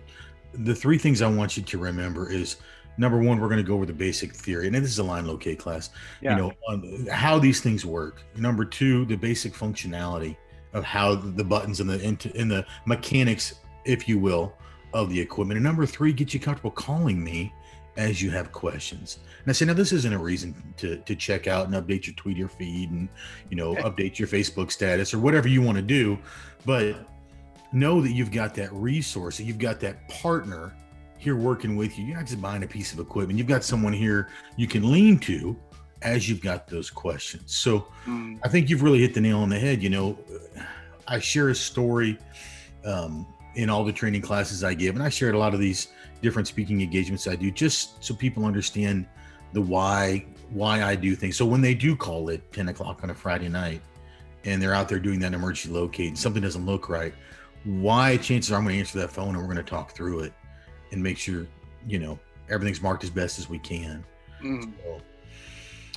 the 0.53 0.75
three 0.75 0.97
things 0.97 1.21
I 1.21 1.27
want 1.27 1.57
you 1.57 1.63
to 1.63 1.77
remember 1.77 2.31
is 2.31 2.57
number 2.97 3.17
one, 3.17 3.39
we're 3.39 3.47
going 3.47 3.57
to 3.57 3.67
go 3.67 3.75
over 3.75 3.85
the 3.85 3.93
basic 3.93 4.33
theory, 4.33 4.67
and 4.67 4.75
this 4.75 4.83
is 4.83 4.99
a 4.99 5.03
line 5.03 5.25
locate 5.25 5.59
class. 5.59 5.89
Yeah. 6.21 6.31
You 6.31 6.41
know, 6.41 6.51
on 6.67 7.07
how 7.11 7.39
these 7.39 7.61
things 7.61 7.85
work. 7.85 8.23
Number 8.35 8.65
two, 8.65 9.05
the 9.05 9.15
basic 9.15 9.53
functionality 9.53 10.37
of 10.73 10.83
how 10.83 11.15
the 11.15 11.43
buttons 11.43 11.79
and 11.79 11.89
the 11.89 12.03
in 12.35 12.47
the 12.47 12.65
mechanics, 12.85 13.55
if 13.85 14.07
you 14.07 14.17
will, 14.19 14.53
of 14.93 15.09
the 15.09 15.19
equipment. 15.19 15.57
And 15.57 15.63
number 15.63 15.85
three, 15.85 16.13
get 16.13 16.33
you 16.33 16.39
comfortable 16.39 16.71
calling 16.71 17.23
me 17.23 17.53
as 17.97 18.21
you 18.21 18.31
have 18.31 18.51
questions. 18.51 19.19
And 19.43 19.49
I 19.49 19.53
say, 19.53 19.65
now 19.65 19.73
this 19.73 19.91
isn't 19.91 20.13
a 20.13 20.17
reason 20.17 20.55
to 20.77 20.97
to 20.97 21.15
check 21.15 21.47
out 21.47 21.67
and 21.67 21.75
update 21.75 22.07
your 22.07 22.15
Twitter 22.15 22.47
feed 22.47 22.91
and 22.91 23.07
you 23.49 23.57
know 23.57 23.75
update 23.75 24.17
your 24.17 24.27
Facebook 24.27 24.71
status 24.71 25.13
or 25.13 25.19
whatever 25.19 25.47
you 25.47 25.61
want 25.61 25.77
to 25.77 25.83
do, 25.83 26.17
but 26.65 26.95
know 27.71 28.01
that 28.01 28.11
you've 28.11 28.31
got 28.31 28.53
that 28.55 28.71
resource, 28.73 29.37
that 29.37 29.43
you've 29.43 29.59
got 29.59 29.79
that 29.79 30.07
partner 30.07 30.73
here 31.17 31.35
working 31.35 31.75
with 31.75 31.97
you. 31.97 32.05
You're 32.05 32.17
not 32.17 32.27
just 32.27 32.41
buying 32.41 32.63
a 32.63 32.67
piece 32.67 32.93
of 32.93 32.99
equipment. 32.99 33.37
You've 33.37 33.47
got 33.47 33.63
someone 33.63 33.93
here 33.93 34.29
you 34.57 34.67
can 34.67 34.91
lean 34.91 35.17
to 35.19 35.57
as 36.01 36.27
you've 36.27 36.41
got 36.41 36.67
those 36.67 36.89
questions. 36.89 37.55
So 37.55 37.87
mm. 38.05 38.37
I 38.43 38.49
think 38.49 38.69
you've 38.69 38.83
really 38.83 38.99
hit 38.99 39.13
the 39.13 39.21
nail 39.21 39.39
on 39.39 39.49
the 39.49 39.57
head. 39.57 39.81
You 39.81 39.89
know, 39.89 40.17
I 41.07 41.19
share 41.19 41.49
a 41.49 41.55
story 41.55 42.17
um, 42.85 43.25
in 43.55 43.69
all 43.69 43.83
the 43.83 43.93
training 43.93 44.21
classes 44.21 44.63
I 44.63 44.73
give, 44.73 44.95
and 44.95 45.03
I 45.03 45.09
shared 45.09 45.33
a 45.33 45.37
lot 45.37 45.53
of 45.53 45.59
these 45.59 45.87
different 46.23 46.47
speaking 46.47 46.81
engagements 46.81 47.27
I 47.27 47.35
do, 47.35 47.51
just 47.51 48.03
so 48.03 48.15
people 48.15 48.45
understand 48.45 49.05
the 49.51 49.61
why 49.61 50.25
why 50.49 50.83
I 50.83 50.95
do 50.95 51.15
things. 51.15 51.35
So 51.35 51.45
when 51.45 51.61
they 51.61 51.73
do 51.73 51.95
call 51.95 52.29
it 52.29 52.51
10 52.53 52.69
o'clock 52.69 53.03
on 53.03 53.09
a 53.09 53.13
Friday 53.13 53.49
night, 53.49 53.81
and 54.45 54.61
they're 54.61 54.73
out 54.73 54.87
there 54.87 54.99
doing 54.99 55.19
that 55.19 55.33
emergency 55.33 55.69
locate, 55.73 56.09
and 56.09 56.17
something 56.17 56.41
doesn't 56.41 56.65
look 56.65 56.89
right, 56.89 57.13
why 57.63 58.17
chances 58.17 58.51
are 58.51 58.55
I'm 58.55 58.63
going 58.63 58.75
to 58.75 58.79
answer 58.79 58.99
that 58.99 59.09
phone 59.09 59.29
and 59.29 59.37
we're 59.37 59.45
going 59.45 59.57
to 59.57 59.63
talk 59.63 59.91
through 59.91 60.21
it 60.21 60.33
and 60.91 61.01
make 61.01 61.17
sure 61.17 61.47
you 61.87 61.99
know 61.99 62.19
everything's 62.49 62.81
marked 62.81 63.03
as 63.03 63.09
best 63.09 63.39
as 63.39 63.49
we 63.49 63.59
can. 63.59 64.03
Mm. 64.41 64.73
So, 64.83 65.01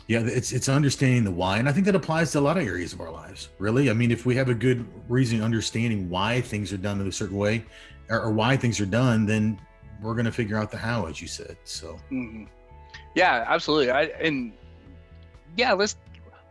yeah, 0.09 0.21
it's 0.21 0.53
it's 0.53 0.69
understanding 0.69 1.25
the 1.25 1.33
why, 1.33 1.59
and 1.59 1.69
I 1.69 1.73
think 1.73 1.87
that 1.87 1.95
applies 1.95 2.33
to 2.33 2.39
a 2.39 2.41
lot 2.41 2.57
of 2.57 2.65
areas 2.65 2.93
of 2.93 3.01
our 3.01 3.11
lives. 3.11 3.49
Really, 3.59 3.91
I 3.91 3.93
mean, 3.93 4.11
if 4.11 4.25
we 4.25 4.37
have 4.37 4.49
a 4.49 4.55
good 4.55 4.87
reason 5.09 5.43
understanding 5.43 6.09
why 6.09 6.41
things 6.41 6.73
are 6.73 6.77
done 6.77 7.01
in 7.01 7.09
a 7.09 7.13
certain 7.13 7.37
way, 7.37 7.65
or, 8.09 8.23
or 8.23 8.31
why 8.31 8.57
things 8.57 8.81
are 8.81 8.87
done, 8.87 9.27
then 9.27 9.61
we're 10.03 10.15
going 10.15 10.27
to 10.27 10.33
figure 10.33 10.57
out 10.57 10.71
the 10.71 10.77
how, 10.77 11.07
as 11.07 11.21
you 11.21 11.29
said. 11.29 11.57
So, 11.65 11.99
mm-hmm. 12.11 12.45
yeah, 13.15 13.45
absolutely. 13.47 13.91
I 13.91 14.05
and 14.21 14.53
yeah, 15.57 15.73
let's 15.73 15.97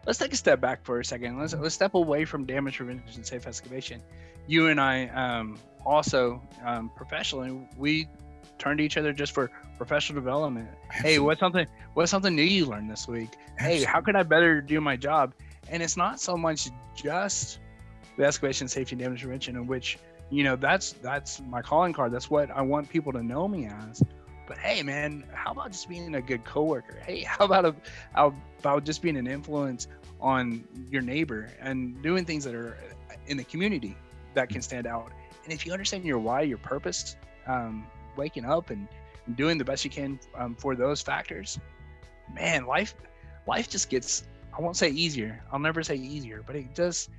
let's 0.05 0.19
take 0.19 0.33
a 0.33 0.37
step 0.37 0.61
back 0.61 0.83
for 0.83 0.99
a 0.99 1.05
second. 1.05 1.39
Let's 1.39 1.53
let's 1.53 1.75
step 1.75 1.93
away 1.93 2.25
from 2.25 2.45
damage 2.45 2.77
prevention 2.77 3.15
and 3.15 3.25
safe 3.25 3.47
excavation. 3.47 4.01
You 4.47 4.67
and 4.67 4.79
I 4.79 5.07
um, 5.07 5.57
also 5.85 6.41
um, 6.63 6.91
professionally, 6.95 7.67
we 7.77 8.07
turn 8.57 8.77
to 8.77 8.83
each 8.83 8.97
other 8.97 9.13
just 9.13 9.33
for 9.33 9.51
professional 9.77 10.21
development. 10.21 10.69
Absolutely. 10.89 11.11
Hey, 11.11 11.19
what's 11.19 11.39
something 11.39 11.67
what's 11.93 12.11
something 12.11 12.35
new 12.35 12.43
you 12.43 12.65
learned 12.65 12.89
this 12.89 13.07
week? 13.07 13.29
Absolutely. 13.57 13.79
Hey, 13.79 13.83
how 13.83 14.01
can 14.01 14.15
I 14.15 14.23
better 14.23 14.61
do 14.61 14.79
my 14.81 14.95
job? 14.95 15.33
And 15.69 15.81
it's 15.81 15.97
not 15.97 16.19
so 16.19 16.37
much 16.37 16.69
just 16.95 17.59
the 18.17 18.25
excavation 18.25 18.67
safety 18.67 18.93
and 18.93 19.01
damage 19.01 19.21
prevention 19.21 19.55
in 19.55 19.67
which 19.67 19.97
you 20.29 20.43
know 20.43 20.55
that's 20.55 20.93
that's 20.93 21.41
my 21.41 21.61
calling 21.61 21.93
card. 21.93 22.11
That's 22.11 22.29
what 22.29 22.49
I 22.51 22.61
want 22.61 22.89
people 22.89 23.11
to 23.13 23.23
know 23.23 23.47
me 23.47 23.65
as. 23.65 24.01
But 24.47 24.57
hey, 24.59 24.83
man, 24.83 25.23
how 25.33 25.51
about 25.51 25.71
just 25.71 25.89
being 25.89 26.15
a 26.15 26.21
good 26.21 26.43
coworker? 26.45 26.99
Hey, 27.05 27.21
how 27.27 27.45
about 27.45 27.65
a, 27.65 27.75
how 28.13 28.33
about 28.59 28.83
just 28.85 29.01
being 29.01 29.17
an 29.17 29.27
influence 29.27 29.87
on 30.21 30.63
your 30.91 31.01
neighbor 31.01 31.49
and 31.59 32.01
doing 32.01 32.25
things 32.25 32.43
that 32.45 32.55
are 32.55 32.77
in 33.27 33.37
the 33.37 33.43
community 33.43 33.95
that 34.33 34.49
can 34.49 34.61
stand 34.61 34.87
out? 34.87 35.11
And 35.43 35.53
if 35.53 35.65
you 35.65 35.71
understand 35.71 36.05
your 36.05 36.19
why, 36.19 36.41
your 36.41 36.57
purpose, 36.57 37.15
um, 37.47 37.85
waking 38.15 38.45
up 38.45 38.69
and, 38.69 38.87
and 39.25 39.35
doing 39.35 39.57
the 39.57 39.65
best 39.65 39.83
you 39.83 39.91
can 39.91 40.19
um, 40.35 40.55
for 40.55 40.75
those 40.75 41.01
factors, 41.01 41.59
man, 42.33 42.65
life 42.65 42.95
life 43.47 43.69
just 43.69 43.89
gets 43.89 44.23
I 44.57 44.61
won't 44.61 44.77
say 44.77 44.89
easier. 44.89 45.43
I'll 45.51 45.59
never 45.59 45.83
say 45.83 45.95
easier, 45.95 46.41
but 46.45 46.55
it 46.55 46.73
just 46.73 47.09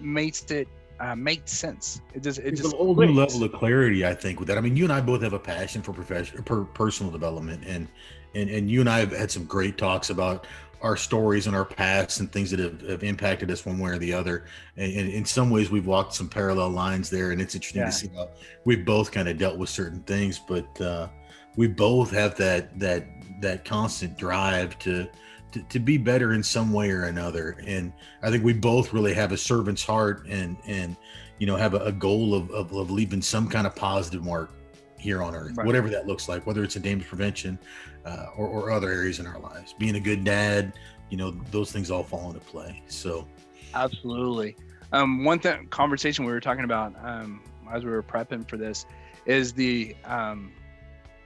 makes 0.00 0.42
it 0.50 0.68
uh, 1.00 1.14
make 1.14 1.46
sense. 1.46 2.00
It 2.14 2.22
just 2.22 2.38
it 2.38 2.44
There's 2.44 2.60
just 2.60 2.74
a 2.74 2.76
whole 2.76 2.94
new 2.94 3.12
level 3.12 3.44
of 3.44 3.52
clarity. 3.52 4.06
I 4.06 4.14
think 4.14 4.38
with 4.38 4.48
that. 4.48 4.58
I 4.58 4.60
mean, 4.60 4.76
you 4.76 4.84
and 4.84 4.92
I 4.92 5.00
both 5.00 5.22
have 5.22 5.32
a 5.32 5.38
passion 5.38 5.82
for 5.82 5.92
professional, 5.92 6.42
per, 6.42 6.64
personal 6.64 7.10
development, 7.10 7.64
and 7.66 7.88
and 8.34 8.50
and 8.50 8.70
you 8.70 8.80
and 8.80 8.88
I 8.88 9.00
have 9.00 9.12
had 9.12 9.30
some 9.30 9.44
great 9.44 9.78
talks 9.78 10.10
about 10.10 10.46
our 10.82 10.96
stories 10.96 11.46
and 11.46 11.56
our 11.56 11.64
past 11.64 12.20
and 12.20 12.30
things 12.30 12.50
that 12.50 12.60
have, 12.60 12.78
have 12.82 13.02
impacted 13.02 13.50
us 13.50 13.64
one 13.64 13.78
way 13.78 13.90
or 13.90 13.96
the 13.96 14.12
other. 14.12 14.44
And, 14.76 14.92
and, 14.92 15.08
in 15.08 15.24
some 15.24 15.48
ways, 15.48 15.70
we've 15.70 15.86
walked 15.86 16.12
some 16.12 16.28
parallel 16.28 16.68
lines 16.68 17.08
there, 17.08 17.30
and 17.30 17.40
it's 17.40 17.54
interesting 17.54 17.80
yeah. 17.80 17.86
to 17.86 17.92
see 17.92 18.10
how 18.14 18.28
we've 18.66 18.84
both 18.84 19.10
kind 19.10 19.26
of 19.26 19.38
dealt 19.38 19.56
with 19.56 19.70
certain 19.70 20.02
things. 20.02 20.38
But 20.38 20.80
uh, 20.80 21.08
we 21.56 21.68
both 21.68 22.10
have 22.10 22.36
that 22.36 22.78
that 22.78 23.06
that 23.40 23.64
constant 23.64 24.18
drive 24.18 24.78
to, 24.80 25.08
to 25.54 25.62
to 25.62 25.78
be 25.78 25.96
better 25.96 26.32
in 26.32 26.42
some 26.42 26.72
way 26.72 26.90
or 26.90 27.04
another. 27.04 27.56
And 27.66 27.92
I 28.22 28.30
think 28.30 28.44
we 28.44 28.52
both 28.52 28.92
really 28.92 29.14
have 29.14 29.32
a 29.32 29.36
servant's 29.36 29.82
heart 29.82 30.26
and 30.28 30.56
and 30.66 30.96
you 31.38 31.46
know 31.46 31.56
have 31.56 31.74
a, 31.74 31.78
a 31.78 31.92
goal 31.92 32.34
of, 32.34 32.50
of, 32.50 32.72
of 32.72 32.90
leaving 32.90 33.22
some 33.22 33.48
kind 33.48 33.66
of 33.66 33.74
positive 33.74 34.24
mark 34.24 34.50
here 34.98 35.22
on 35.22 35.34
earth, 35.34 35.56
right. 35.56 35.66
whatever 35.66 35.88
that 35.90 36.06
looks 36.06 36.28
like, 36.28 36.46
whether 36.46 36.64
it's 36.64 36.76
in 36.76 36.82
damage 36.82 37.06
prevention 37.06 37.58
uh, 38.04 38.26
or, 38.36 38.48
or 38.48 38.70
other 38.70 38.90
areas 38.90 39.20
in 39.20 39.26
our 39.26 39.38
lives. 39.38 39.74
Being 39.78 39.96
a 39.96 40.00
good 40.00 40.24
dad, 40.24 40.72
you 41.10 41.16
know, 41.16 41.30
those 41.50 41.70
things 41.70 41.90
all 41.90 42.02
fall 42.02 42.28
into 42.28 42.40
play. 42.40 42.82
So, 42.88 43.28
absolutely. 43.74 44.56
Um, 44.92 45.24
one 45.24 45.38
th- 45.38 45.68
conversation 45.70 46.24
we 46.24 46.32
were 46.32 46.40
talking 46.40 46.64
about 46.64 46.94
um, 47.02 47.42
as 47.70 47.84
we 47.84 47.90
were 47.90 48.02
prepping 48.02 48.48
for 48.48 48.56
this 48.56 48.86
is 49.26 49.52
the 49.52 49.94
um, 50.04 50.52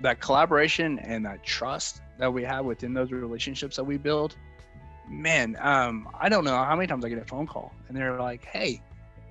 that 0.00 0.20
collaboration 0.20 0.98
and 0.98 1.24
that 1.24 1.44
trust 1.44 2.02
that 2.18 2.32
we 2.32 2.42
have 2.44 2.64
within 2.64 2.92
those 2.92 3.10
relationships 3.10 3.76
that 3.76 3.84
we 3.84 3.96
build. 3.96 4.36
Man, 5.08 5.56
um, 5.60 6.08
I 6.18 6.28
don't 6.28 6.44
know 6.44 6.56
how 6.56 6.76
many 6.76 6.86
times 6.86 7.04
I 7.04 7.08
get 7.08 7.18
a 7.18 7.24
phone 7.24 7.46
call 7.46 7.72
and 7.88 7.96
they're 7.96 8.18
like, 8.18 8.44
"Hey, 8.44 8.82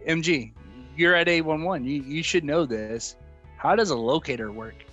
MG, 0.08 0.52
you're 0.96 1.14
at 1.14 1.28
811. 1.28 1.86
You 1.86 2.02
you 2.02 2.24
should 2.24 2.44
know 2.44 2.66
this. 2.66 3.16
How 3.58 3.76
does 3.76 3.92
a 3.92 3.96
locator 3.96 4.52
work?" 4.52 4.86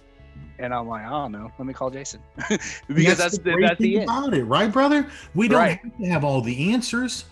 And 0.58 0.72
I'm 0.72 0.88
like, 0.88 1.04
I 1.04 1.10
don't 1.10 1.32
know. 1.32 1.50
Let 1.58 1.66
me 1.66 1.74
call 1.74 1.90
Jason 1.90 2.20
because 2.48 2.68
that's, 2.88 3.18
that's 3.18 3.38
the, 3.38 3.56
that's 3.60 3.80
the 3.80 4.02
about 4.02 4.34
it, 4.34 4.44
right, 4.44 4.70
brother? 4.72 5.08
We 5.34 5.48
don't 5.48 5.58
right. 5.58 5.80
have 5.82 5.98
to 5.98 6.06
have 6.06 6.24
all 6.24 6.40
the 6.40 6.72
answers. 6.72 7.24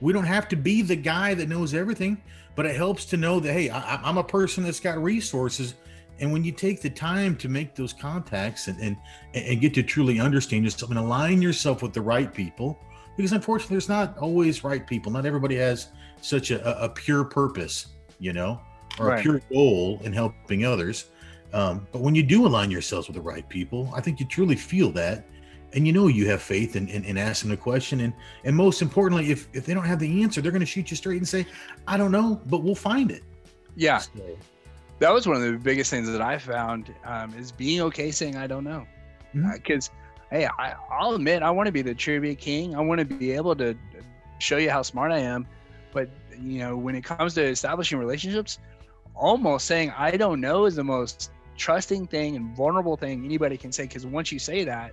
We 0.00 0.12
don't 0.12 0.24
have 0.24 0.48
to 0.48 0.56
be 0.56 0.82
the 0.82 0.96
guy 0.96 1.34
that 1.34 1.48
knows 1.48 1.72
everything, 1.72 2.20
but 2.54 2.66
it 2.66 2.76
helps 2.76 3.06
to 3.06 3.16
know 3.16 3.40
that 3.40 3.52
hey, 3.52 3.70
I, 3.70 3.96
I'm 3.96 4.18
a 4.18 4.24
person 4.24 4.64
that's 4.64 4.80
got 4.80 5.02
resources. 5.02 5.74
And 6.18 6.32
when 6.32 6.44
you 6.44 6.52
take 6.52 6.80
the 6.80 6.90
time 6.90 7.36
to 7.36 7.48
make 7.48 7.74
those 7.74 7.92
contacts 7.92 8.68
and 8.68 8.78
and, 8.80 8.96
and 9.34 9.60
get 9.60 9.74
to 9.74 9.82
truly 9.82 10.20
understand 10.20 10.64
yourself 10.64 10.90
and 10.90 10.98
align 10.98 11.42
yourself 11.42 11.82
with 11.82 11.92
the 11.92 12.00
right 12.00 12.32
people, 12.32 12.78
because 13.16 13.32
unfortunately, 13.32 13.74
there's 13.74 13.88
not 13.88 14.16
always 14.18 14.64
right 14.64 14.86
people. 14.86 15.12
Not 15.12 15.26
everybody 15.26 15.56
has 15.56 15.88
such 16.20 16.50
a, 16.50 16.82
a 16.82 16.88
pure 16.88 17.24
purpose, 17.24 17.88
you 18.18 18.32
know, 18.32 18.60
or 18.98 19.08
right. 19.08 19.18
a 19.18 19.22
pure 19.22 19.40
goal 19.50 20.00
in 20.02 20.12
helping 20.12 20.64
others 20.64 21.06
um, 21.52 21.86
but 21.92 22.00
when 22.00 22.14
you 22.14 22.22
do 22.22 22.46
align 22.46 22.70
yourselves 22.70 23.08
with 23.08 23.14
the 23.14 23.22
right 23.22 23.48
people, 23.48 23.90
I 23.94 24.00
think 24.00 24.20
you 24.20 24.26
truly 24.26 24.56
feel 24.56 24.90
that. 24.92 25.24
And 25.72 25.86
you 25.86 25.92
know 25.92 26.06
you 26.06 26.28
have 26.28 26.42
faith 26.42 26.76
in, 26.76 26.88
in, 26.88 27.04
in 27.04 27.18
asking 27.18 27.50
the 27.50 27.56
question. 27.56 28.00
And 28.00 28.12
and 28.44 28.54
most 28.54 28.82
importantly, 28.82 29.30
if, 29.30 29.48
if 29.52 29.66
they 29.66 29.74
don't 29.74 29.84
have 29.84 29.98
the 29.98 30.22
answer, 30.22 30.40
they're 30.40 30.52
going 30.52 30.60
to 30.60 30.66
shoot 30.66 30.90
you 30.90 30.96
straight 30.96 31.16
and 31.16 31.28
say, 31.28 31.46
I 31.86 31.96
don't 31.96 32.12
know, 32.12 32.40
but 32.46 32.62
we'll 32.62 32.74
find 32.74 33.10
it. 33.10 33.22
Yeah. 33.74 33.98
So, 33.98 34.10
that 34.98 35.12
was 35.12 35.26
one 35.26 35.36
of 35.36 35.42
the 35.42 35.52
biggest 35.52 35.90
things 35.90 36.10
that 36.10 36.22
I 36.22 36.38
found 36.38 36.94
um, 37.04 37.34
is 37.34 37.52
being 37.52 37.80
okay 37.82 38.10
saying, 38.10 38.36
I 38.36 38.46
don't 38.46 38.64
know. 38.64 38.86
Because, 39.34 39.88
mm-hmm. 39.88 40.34
uh, 40.34 40.38
hey, 40.38 40.48
I, 40.58 40.74
I'll 40.90 41.14
admit, 41.14 41.42
I 41.42 41.50
want 41.50 41.66
to 41.66 41.72
be 41.72 41.82
the 41.82 41.94
trivia 41.94 42.34
king. 42.34 42.74
I 42.74 42.80
want 42.80 42.98
to 43.00 43.04
be 43.04 43.32
able 43.32 43.54
to 43.56 43.76
show 44.38 44.56
you 44.56 44.70
how 44.70 44.82
smart 44.82 45.12
I 45.12 45.18
am. 45.18 45.46
But, 45.92 46.10
you 46.40 46.58
know, 46.58 46.76
when 46.76 46.94
it 46.94 47.04
comes 47.04 47.34
to 47.34 47.44
establishing 47.44 47.98
relationships, 47.98 48.58
almost 49.14 49.66
saying 49.66 49.92
I 49.96 50.16
don't 50.16 50.40
know 50.40 50.66
is 50.66 50.76
the 50.76 50.84
most 50.84 51.30
trusting 51.56 52.06
thing 52.06 52.36
and 52.36 52.54
vulnerable 52.56 52.96
thing 52.96 53.24
anybody 53.24 53.56
can 53.56 53.72
say 53.72 53.84
because 53.84 54.06
once 54.06 54.30
you 54.30 54.38
say 54.38 54.64
that 54.64 54.92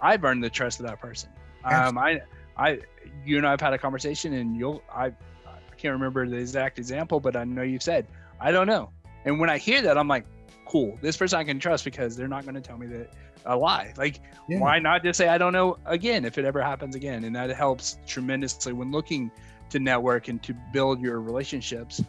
i've 0.00 0.22
earned 0.24 0.44
the 0.44 0.50
trust 0.50 0.78
of 0.78 0.86
that 0.86 1.00
person 1.00 1.30
um, 1.64 1.98
i 1.98 2.20
i 2.56 2.78
you 3.24 3.38
and 3.38 3.46
i've 3.46 3.60
had 3.60 3.72
a 3.72 3.78
conversation 3.78 4.34
and 4.34 4.56
you'll 4.56 4.82
i 4.92 5.06
i 5.06 5.74
can't 5.76 5.92
remember 5.92 6.28
the 6.28 6.36
exact 6.36 6.78
example 6.78 7.18
but 7.18 7.34
i 7.34 7.44
know 7.44 7.62
you've 7.62 7.82
said 7.82 8.06
i 8.40 8.50
don't 8.50 8.66
know 8.66 8.90
and 9.26 9.38
when 9.38 9.50
i 9.50 9.58
hear 9.58 9.82
that 9.82 9.98
i'm 9.98 10.08
like 10.08 10.24
cool. 10.66 10.98
This 11.00 11.16
person 11.16 11.38
i 11.38 11.44
can 11.44 11.58
trust 11.58 11.84
because 11.84 12.16
they're 12.16 12.28
not 12.28 12.42
going 12.42 12.56
to 12.56 12.60
tell 12.60 12.76
me 12.76 12.86
that 12.88 13.14
a 13.46 13.56
lie. 13.56 13.94
Like 13.96 14.20
yeah. 14.48 14.58
why 14.58 14.78
not 14.78 15.02
just 15.02 15.16
say 15.16 15.28
i 15.28 15.38
don't 15.38 15.52
know 15.52 15.78
again 15.86 16.24
if 16.24 16.36
it 16.36 16.44
ever 16.44 16.60
happens 16.62 16.94
again. 16.94 17.24
And 17.24 17.34
that 17.36 17.50
helps 17.50 17.98
tremendously 18.06 18.72
when 18.72 18.90
looking 18.90 19.30
to 19.70 19.78
network 19.78 20.28
and 20.28 20.42
to 20.42 20.54
build 20.72 21.00
your 21.00 21.20
relationships. 21.20 22.02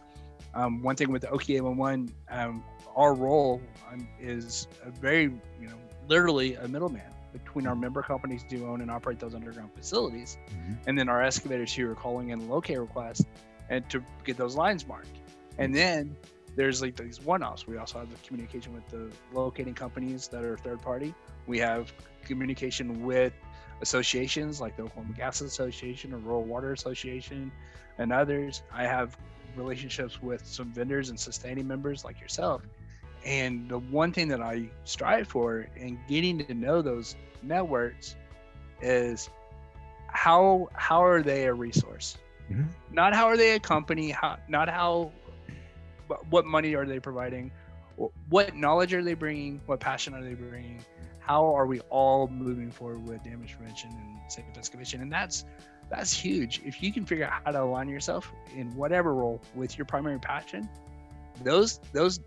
Um, 0.54 0.82
one 0.82 0.96
thing 0.96 1.12
with 1.12 1.22
the 1.22 1.28
Okie 1.28 1.56
811, 1.56 2.14
um, 2.30 2.64
our 2.96 3.14
role 3.14 3.62
um, 3.92 4.08
is 4.20 4.68
a 4.84 4.90
very, 4.90 5.24
you 5.24 5.68
know, 5.68 5.76
literally 6.08 6.56
a 6.56 6.68
middleman 6.68 7.02
between 7.32 7.68
our 7.68 7.76
member 7.76 8.02
companies 8.02 8.44
who 8.50 8.66
own 8.66 8.82
and 8.82 8.90
operate 8.90 9.20
those 9.20 9.36
underground 9.36 9.70
facilities, 9.76 10.40
mm-hmm. 10.50 10.74
and 10.88 10.98
then 10.98 11.10
our 11.10 11.22
excavators 11.22 11.74
who 11.74 11.88
are 11.92 11.94
calling 11.94 12.30
in 12.30 12.50
locate 12.50 12.80
requests 12.80 13.26
and 13.70 13.88
to 13.90 14.04
get 14.24 14.38
those 14.38 14.56
lines 14.56 14.88
marked. 14.88 15.20
And 15.60 15.76
then 15.76 16.16
there's 16.58 16.82
like 16.82 16.96
these 16.96 17.22
one-offs. 17.22 17.68
We 17.68 17.78
also 17.78 18.00
have 18.00 18.10
the 18.10 18.18
communication 18.28 18.74
with 18.74 18.88
the 18.90 19.10
locating 19.32 19.76
companies 19.76 20.28
that 20.30 20.44
are 20.44 20.58
third 20.58 20.82
party. 20.82 21.14
We 21.46 21.60
have 21.60 21.94
communication 22.26 23.06
with 23.06 23.32
associations 23.82 24.60
like 24.60 24.76
the 24.76 24.84
Oklahoma 24.84 25.14
Gas 25.16 25.42
Association 25.42 26.14
or 26.14 26.18
Rural 26.18 26.44
Water 26.44 26.74
Association 26.74 27.52
and 28.00 28.12
others. 28.12 28.64
I 28.74 28.84
have 28.84 29.16
relationships 29.56 30.22
with 30.22 30.46
some 30.46 30.72
vendors 30.74 31.10
and 31.10 31.20
sustaining 31.20 31.68
members 31.68 32.04
like 32.04 32.20
yourself. 32.20 32.64
And 33.24 33.70
the 33.70 33.78
one 33.80 34.12
thing 34.12 34.28
that 34.30 34.42
I 34.42 34.68
strive 34.84 35.28
for 35.28 35.68
in 35.76 36.00
getting 36.10 36.44
to 36.46 36.54
know 36.56 36.82
those 36.82 37.16
networks 37.44 38.16
is 38.82 39.30
how 40.08 40.70
how 40.74 41.04
are 41.04 41.22
they 41.22 41.46
a 41.46 41.54
resource? 41.54 42.18
Mm-hmm. 42.52 42.64
Not 42.92 43.14
how 43.14 43.26
are 43.26 43.38
they 43.38 43.52
a 43.52 43.60
company, 43.60 44.10
how, 44.10 44.38
not 44.48 44.70
how 44.70 45.12
what 46.30 46.46
money 46.46 46.76
are 46.76 46.86
they 46.86 47.00
providing, 47.00 47.52
what 48.30 48.56
knowledge 48.56 48.94
are 48.94 49.04
they 49.04 49.14
bringing, 49.14 49.62
what 49.66 49.80
passion 49.80 50.14
are 50.14 50.24
they 50.24 50.34
bringing, 50.34 50.84
how 51.20 51.46
are 51.54 51.66
we 51.66 51.80
all 51.90 52.28
moving 52.28 52.72
forward 52.72 53.08
with 53.08 53.24
damage 53.24 53.56
prevention 53.58 53.90
and 53.92 54.32
safe 54.32 54.46
excavation? 54.56 55.02
And 55.02 55.12
that's 55.12 55.46
that's 55.90 56.12
huge. 56.12 56.62
If 56.66 56.84
you 56.84 56.92
can 56.92 57.06
figure 57.06 57.26
out 57.26 57.42
how 57.46 57.52
to 57.52 57.64
align 57.64 57.88
yourself 57.88 58.32
in 58.56 58.76
whatever 58.76 59.14
role 59.14 59.42
with 59.56 59.78
your 59.78 59.86
primary 59.86 60.20
passion, 60.20 60.70
those 61.44 61.80
those 61.94 62.20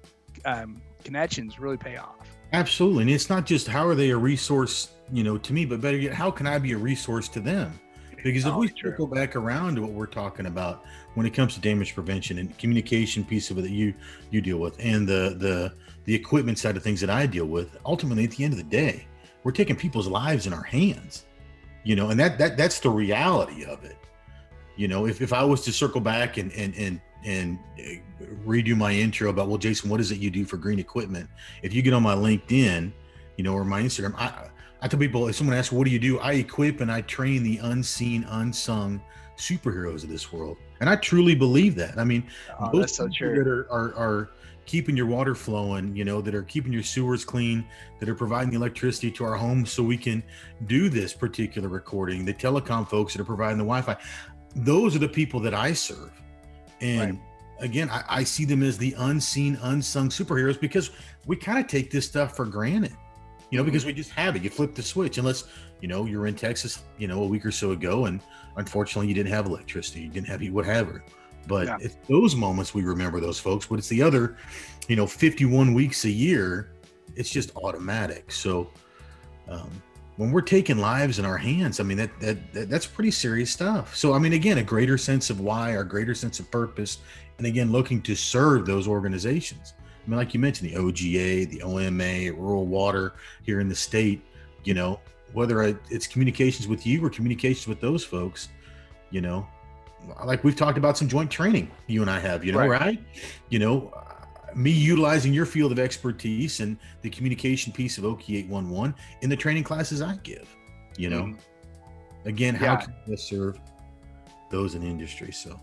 um, 0.44 0.80
connections 1.04 1.58
really 1.58 1.76
pay 1.76 1.96
off. 1.96 2.36
Absolutely, 2.52 3.02
and 3.02 3.10
it's 3.10 3.30
not 3.30 3.46
just 3.46 3.68
how 3.68 3.86
are 3.86 3.94
they 3.94 4.10
a 4.10 4.16
resource, 4.16 4.90
you 5.12 5.22
know, 5.22 5.38
to 5.38 5.52
me, 5.52 5.64
but 5.64 5.80
better 5.80 5.96
yet, 5.96 6.12
how 6.14 6.30
can 6.30 6.46
I 6.46 6.58
be 6.58 6.72
a 6.72 6.78
resource 6.78 7.28
to 7.28 7.40
them? 7.40 7.78
Because 8.22 8.44
if 8.44 8.52
oh, 8.52 8.58
we 8.58 8.68
go 8.68 9.06
back 9.06 9.36
around 9.36 9.76
to 9.76 9.82
what 9.82 9.92
we're 9.92 10.06
talking 10.06 10.46
about 10.46 10.84
when 11.14 11.26
it 11.26 11.30
comes 11.30 11.54
to 11.54 11.60
damage 11.60 11.94
prevention 11.94 12.38
and 12.38 12.56
communication 12.58 13.24
piece 13.24 13.50
of 13.50 13.58
it 13.58 13.62
that 13.62 13.70
you 13.70 13.94
you 14.30 14.40
deal 14.40 14.58
with, 14.58 14.76
and 14.78 15.08
the 15.08 15.36
the 15.38 15.72
the 16.04 16.14
equipment 16.14 16.58
side 16.58 16.76
of 16.76 16.82
things 16.82 17.00
that 17.00 17.10
I 17.10 17.26
deal 17.26 17.46
with, 17.46 17.76
ultimately 17.84 18.24
at 18.24 18.32
the 18.32 18.44
end 18.44 18.52
of 18.52 18.58
the 18.58 18.64
day, 18.64 19.06
we're 19.44 19.52
taking 19.52 19.76
people's 19.76 20.08
lives 20.08 20.46
in 20.46 20.52
our 20.52 20.62
hands 20.62 21.24
you 21.84 21.96
know 21.96 22.10
and 22.10 22.20
that 22.20 22.38
that 22.38 22.56
that's 22.56 22.80
the 22.80 22.90
reality 22.90 23.64
of 23.64 23.84
it. 23.84 23.96
You 24.76 24.88
know 24.88 25.06
if, 25.06 25.20
if 25.20 25.32
i 25.32 25.44
was 25.44 25.62
to 25.62 25.72
circle 25.72 26.00
back 26.00 26.36
and 26.36 26.52
and 26.52 26.74
and 26.74 27.00
and 27.24 27.58
redo 28.46 28.76
my 28.76 28.92
intro 28.92 29.28
about 29.28 29.48
well 29.48 29.58
jason 29.58 29.90
what 29.90 30.00
is 30.00 30.10
it 30.10 30.18
you 30.18 30.30
do 30.30 30.44
for 30.44 30.56
green 30.56 30.78
equipment? 30.78 31.28
If 31.62 31.74
you 31.74 31.82
get 31.82 31.92
on 31.92 32.02
my 32.02 32.14
linkedin 32.14 32.92
you 33.36 33.44
know 33.44 33.54
or 33.54 33.64
my 33.64 33.82
instagram 33.82 34.14
i 34.16 34.48
i 34.82 34.88
tell 34.88 34.98
people 35.00 35.28
if 35.28 35.36
someone 35.36 35.56
asks 35.56 35.72
what 35.72 35.84
do 35.84 35.90
you 35.90 35.98
do 35.98 36.18
i 36.20 36.32
equip 36.34 36.80
and 36.80 36.90
i 36.90 37.00
train 37.02 37.42
the 37.42 37.58
unseen 37.58 38.24
unsung 38.30 39.00
superheroes 39.36 40.02
of 40.02 40.08
this 40.08 40.32
world 40.32 40.56
and 40.80 40.88
i 40.88 40.96
truly 40.96 41.34
believe 41.34 41.74
that 41.74 41.98
i 41.98 42.04
mean 42.04 42.22
oh, 42.60 42.70
most 42.72 42.96
so 42.96 43.08
true. 43.08 43.36
that 43.36 43.48
are, 43.48 43.66
are 43.70 43.94
are 43.94 44.30
keeping 44.70 44.96
your 44.96 45.06
water 45.06 45.34
flowing, 45.34 45.96
you 45.96 46.04
know, 46.04 46.20
that 46.20 46.32
are 46.32 46.44
keeping 46.44 46.72
your 46.72 46.84
sewers 46.84 47.24
clean, 47.24 47.66
that 47.98 48.08
are 48.08 48.14
providing 48.14 48.50
the 48.50 48.56
electricity 48.56 49.10
to 49.10 49.24
our 49.24 49.34
homes 49.34 49.72
so 49.72 49.82
we 49.82 49.96
can 49.96 50.22
do 50.68 50.88
this 50.88 51.12
particular 51.12 51.68
recording, 51.68 52.24
the 52.24 52.32
telecom 52.32 52.88
folks 52.88 53.12
that 53.12 53.20
are 53.20 53.24
providing 53.24 53.58
the 53.58 53.64
Wi 53.64 53.82
Fi. 53.82 53.96
Those 54.54 54.94
are 54.94 55.00
the 55.00 55.08
people 55.08 55.40
that 55.40 55.54
I 55.54 55.72
serve. 55.72 56.12
And 56.80 57.18
right. 57.18 57.20
again, 57.58 57.90
I, 57.90 58.04
I 58.08 58.22
see 58.22 58.44
them 58.44 58.62
as 58.62 58.78
the 58.78 58.94
unseen, 58.98 59.58
unsung 59.62 60.08
superheroes 60.08 60.60
because 60.60 60.92
we 61.26 61.34
kind 61.34 61.58
of 61.58 61.66
take 61.66 61.90
this 61.90 62.06
stuff 62.06 62.36
for 62.36 62.44
granted, 62.44 62.96
you 63.50 63.58
know, 63.58 63.64
because 63.64 63.84
we 63.84 63.92
just 63.92 64.10
have 64.10 64.36
it. 64.36 64.42
You 64.42 64.50
flip 64.50 64.74
the 64.74 64.82
switch, 64.82 65.18
unless, 65.18 65.44
you 65.80 65.88
know, 65.88 66.06
you're 66.06 66.26
in 66.26 66.34
Texas, 66.34 66.82
you 66.98 67.08
know, 67.08 67.22
a 67.22 67.26
week 67.26 67.44
or 67.44 67.50
so 67.50 67.72
ago, 67.72 68.06
and 68.06 68.20
unfortunately 68.56 69.08
you 69.08 69.14
didn't 69.14 69.32
have 69.32 69.46
electricity, 69.46 70.02
you 70.02 70.08
didn't 70.08 70.28
have 70.28 70.40
heat, 70.40 70.52
whatever. 70.52 71.02
But 71.46 71.66
yeah. 71.66 71.78
it's 71.80 71.96
those 72.08 72.36
moments 72.36 72.74
we 72.74 72.82
remember 72.82 73.20
those 73.20 73.38
folks. 73.38 73.66
But 73.66 73.78
it's 73.78 73.88
the 73.88 74.02
other, 74.02 74.36
you 74.88 74.96
know, 74.96 75.06
51 75.06 75.74
weeks 75.74 76.04
a 76.04 76.10
year. 76.10 76.72
It's 77.16 77.30
just 77.30 77.56
automatic. 77.56 78.30
So 78.30 78.70
um, 79.48 79.70
when 80.16 80.30
we're 80.30 80.42
taking 80.42 80.78
lives 80.78 81.18
in 81.18 81.24
our 81.24 81.38
hands, 81.38 81.80
I 81.80 81.82
mean 81.82 81.96
that, 81.96 82.20
that 82.20 82.52
that 82.52 82.68
that's 82.68 82.86
pretty 82.86 83.10
serious 83.10 83.50
stuff. 83.50 83.96
So 83.96 84.12
I 84.12 84.18
mean, 84.18 84.34
again, 84.34 84.58
a 84.58 84.62
greater 84.62 84.98
sense 84.98 85.30
of 85.30 85.40
why, 85.40 85.74
our 85.74 85.84
greater 85.84 86.14
sense 86.14 86.38
of 86.40 86.50
purpose, 86.50 86.98
and 87.38 87.46
again, 87.46 87.72
looking 87.72 88.02
to 88.02 88.14
serve 88.14 88.66
those 88.66 88.86
organizations. 88.86 89.72
I 90.04 90.10
mean, 90.10 90.16
like 90.16 90.34
you 90.34 90.40
mentioned, 90.40 90.70
the 90.70 90.76
OGA, 90.76 91.50
the 91.50 91.62
OMA, 91.62 92.32
Rural 92.32 92.66
Water 92.66 93.14
here 93.42 93.60
in 93.60 93.68
the 93.68 93.74
state. 93.74 94.22
You 94.64 94.74
know, 94.74 95.00
whether 95.32 95.62
it's 95.88 96.06
communications 96.06 96.68
with 96.68 96.86
you 96.86 97.04
or 97.04 97.10
communications 97.10 97.66
with 97.66 97.80
those 97.80 98.04
folks, 98.04 98.48
you 99.10 99.20
know, 99.20 99.46
like 100.24 100.44
we've 100.44 100.56
talked 100.56 100.78
about 100.78 100.96
some 100.96 101.08
joint 101.08 101.30
training 101.30 101.70
you 101.86 102.02
and 102.02 102.10
I 102.10 102.18
have, 102.18 102.44
you 102.44 102.52
know, 102.52 102.58
right? 102.58 102.70
right? 102.70 103.02
You 103.48 103.58
know, 103.58 103.92
me 104.54 104.70
utilizing 104.70 105.32
your 105.32 105.46
field 105.46 105.72
of 105.72 105.78
expertise 105.78 106.60
and 106.60 106.76
the 107.02 107.10
communication 107.10 107.72
piece 107.72 107.98
of 107.98 108.04
Okie 108.04 108.38
811 108.38 108.94
in 109.22 109.30
the 109.30 109.36
training 109.36 109.64
classes 109.64 110.02
I 110.02 110.16
give, 110.22 110.48
you 110.96 111.10
know. 111.10 111.22
Mm. 111.22 111.38
Again, 112.26 112.54
how 112.54 112.72
yeah. 112.72 112.76
can 112.76 112.94
I 113.10 113.14
serve 113.14 113.58
those 114.50 114.74
in 114.74 114.82
industry? 114.82 115.32
So 115.32 115.58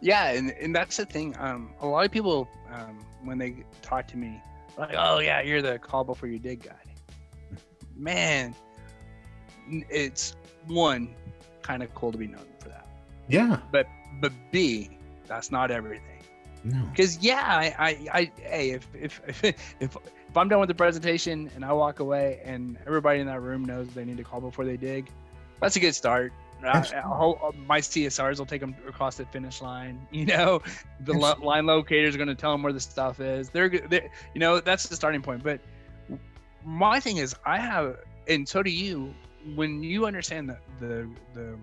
yeah, 0.00 0.30
and, 0.30 0.50
and 0.52 0.74
that's 0.74 0.96
the 0.96 1.06
thing. 1.06 1.34
Um, 1.38 1.70
a 1.80 1.86
lot 1.86 2.04
of 2.04 2.10
people 2.10 2.48
um, 2.72 2.98
when 3.22 3.38
they 3.38 3.64
talk 3.82 4.06
to 4.08 4.16
me, 4.16 4.40
like, 4.78 4.94
oh 4.96 5.18
yeah, 5.18 5.40
you're 5.40 5.62
the 5.62 5.78
call 5.78 6.04
before 6.04 6.28
you 6.28 6.38
dig 6.38 6.64
guy. 6.64 6.72
Man, 7.96 8.54
it's 9.68 10.36
one 10.66 11.14
kind 11.62 11.82
of 11.82 11.94
cool 11.94 12.12
to 12.12 12.18
be 12.18 12.26
known 12.26 12.46
for 12.58 12.70
that 12.70 12.80
yeah. 13.30 13.58
But 13.70 13.86
but 14.20 14.32
B, 14.50 14.90
that's 15.26 15.50
not 15.50 15.70
everything. 15.70 16.04
No. 16.64 16.82
Because 16.90 17.18
yeah, 17.22 17.42
I, 17.46 17.74
I, 17.78 18.08
I 18.12 18.32
hey, 18.42 18.70
if 18.70 18.88
if 18.94 19.22
if 19.26 19.44
if 19.80 19.96
if 19.96 20.36
I'm 20.36 20.48
done 20.48 20.60
with 20.60 20.68
the 20.68 20.74
presentation 20.74 21.50
and 21.54 21.64
I 21.64 21.72
walk 21.72 22.00
away 22.00 22.40
and 22.44 22.76
everybody 22.86 23.20
in 23.20 23.26
that 23.28 23.40
room 23.40 23.64
knows 23.64 23.88
they 23.88 24.04
need 24.04 24.18
to 24.18 24.24
call 24.24 24.40
before 24.40 24.64
they 24.64 24.76
dig, 24.76 25.10
that's 25.60 25.76
a 25.76 25.80
good 25.80 25.94
start. 25.94 26.32
I, 26.64 27.50
my 27.66 27.80
CSRs 27.80 28.38
will 28.38 28.46
take 28.46 28.60
them 28.60 28.74
across 28.86 29.16
the 29.16 29.26
finish 29.26 29.60
line. 29.62 30.06
You 30.12 30.26
know, 30.26 30.62
the 31.00 31.14
lo- 31.14 31.38
line 31.42 31.66
locators 31.66 32.14
are 32.14 32.18
going 32.18 32.28
to 32.28 32.34
tell 32.34 32.52
them 32.52 32.62
where 32.62 32.72
the 32.72 32.80
stuff 32.80 33.20
is. 33.20 33.48
They're, 33.48 33.68
they're, 33.68 34.10
you 34.34 34.40
know, 34.40 34.60
that's 34.60 34.86
the 34.86 34.96
starting 34.96 35.22
point. 35.22 35.42
But 35.42 35.60
my 36.64 37.00
thing 37.00 37.16
is, 37.16 37.34
I 37.46 37.58
have, 37.58 37.96
and 38.28 38.48
so 38.48 38.62
do 38.62 38.70
you. 38.70 39.14
When 39.54 39.82
you 39.82 40.04
understand 40.04 40.50
the 40.50 40.58
the 40.78 41.08
the 41.32 41.58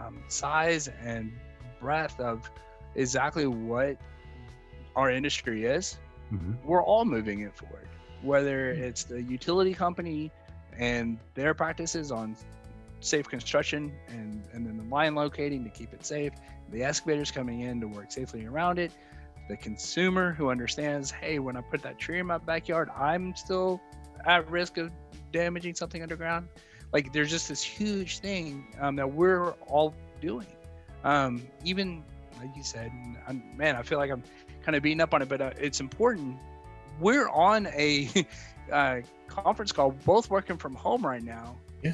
um, 0.00 0.22
size 0.28 0.88
and 1.02 1.32
breadth 1.80 2.18
of 2.20 2.50
exactly 2.94 3.46
what 3.46 3.98
our 4.94 5.10
industry 5.10 5.66
is, 5.66 5.98
mm-hmm. 6.32 6.54
we're 6.64 6.82
all 6.82 7.04
moving 7.04 7.40
it 7.40 7.54
forward. 7.54 7.88
Whether 8.22 8.74
mm-hmm. 8.74 8.84
it's 8.84 9.04
the 9.04 9.22
utility 9.22 9.74
company 9.74 10.30
and 10.78 11.18
their 11.34 11.54
practices 11.54 12.10
on 12.10 12.36
safe 13.00 13.28
construction 13.28 13.92
and, 14.08 14.42
and 14.52 14.66
then 14.66 14.76
the 14.76 14.84
line 14.84 15.14
locating 15.14 15.64
to 15.64 15.70
keep 15.70 15.92
it 15.92 16.04
safe, 16.04 16.32
the 16.70 16.82
excavators 16.82 17.30
coming 17.30 17.60
in 17.60 17.80
to 17.80 17.86
work 17.86 18.10
safely 18.10 18.46
around 18.46 18.78
it, 18.78 18.92
the 19.48 19.56
consumer 19.56 20.32
who 20.32 20.50
understands, 20.50 21.10
hey, 21.10 21.38
when 21.38 21.56
I 21.56 21.60
put 21.60 21.82
that 21.82 21.98
tree 21.98 22.18
in 22.18 22.26
my 22.26 22.38
backyard, 22.38 22.90
I'm 22.96 23.34
still 23.36 23.80
at 24.24 24.50
risk 24.50 24.78
of 24.78 24.90
damaging 25.32 25.74
something 25.74 26.02
underground. 26.02 26.48
Like 26.92 27.12
there's 27.12 27.30
just 27.30 27.48
this 27.48 27.62
huge 27.62 28.18
thing 28.18 28.74
um, 28.80 28.96
that 28.96 29.12
we're 29.12 29.50
all 29.68 29.94
doing. 30.20 30.46
Um, 31.04 31.46
even 31.64 32.02
like 32.40 32.50
you 32.56 32.62
said 32.62 32.90
I'm, 33.26 33.42
man 33.56 33.76
i 33.76 33.82
feel 33.82 33.96
like 33.96 34.10
i'm 34.10 34.22
kind 34.62 34.76
of 34.76 34.82
beating 34.82 35.00
up 35.00 35.14
on 35.14 35.22
it 35.22 35.28
but 35.28 35.40
uh, 35.40 35.50
it's 35.58 35.80
important. 35.80 36.36
We're 36.98 37.28
on 37.28 37.66
a 37.68 38.10
uh, 38.72 39.00
conference 39.28 39.72
call 39.72 39.92
both 39.92 40.30
working 40.30 40.56
from 40.56 40.74
home 40.74 41.06
right 41.06 41.22
now. 41.22 41.56
Yeah 41.82 41.92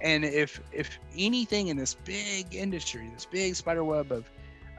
and 0.00 0.24
if 0.24 0.60
if 0.72 0.98
anything 1.16 1.68
in 1.68 1.76
this 1.76 1.94
big 1.94 2.54
industry 2.54 3.10
this 3.14 3.26
big 3.26 3.54
spider 3.54 3.84
web 3.84 4.10
of 4.12 4.30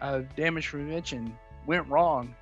of 0.02 0.34
damage 0.36 0.68
prevention 0.68 1.36
went 1.66 1.88
wrong 1.88 2.36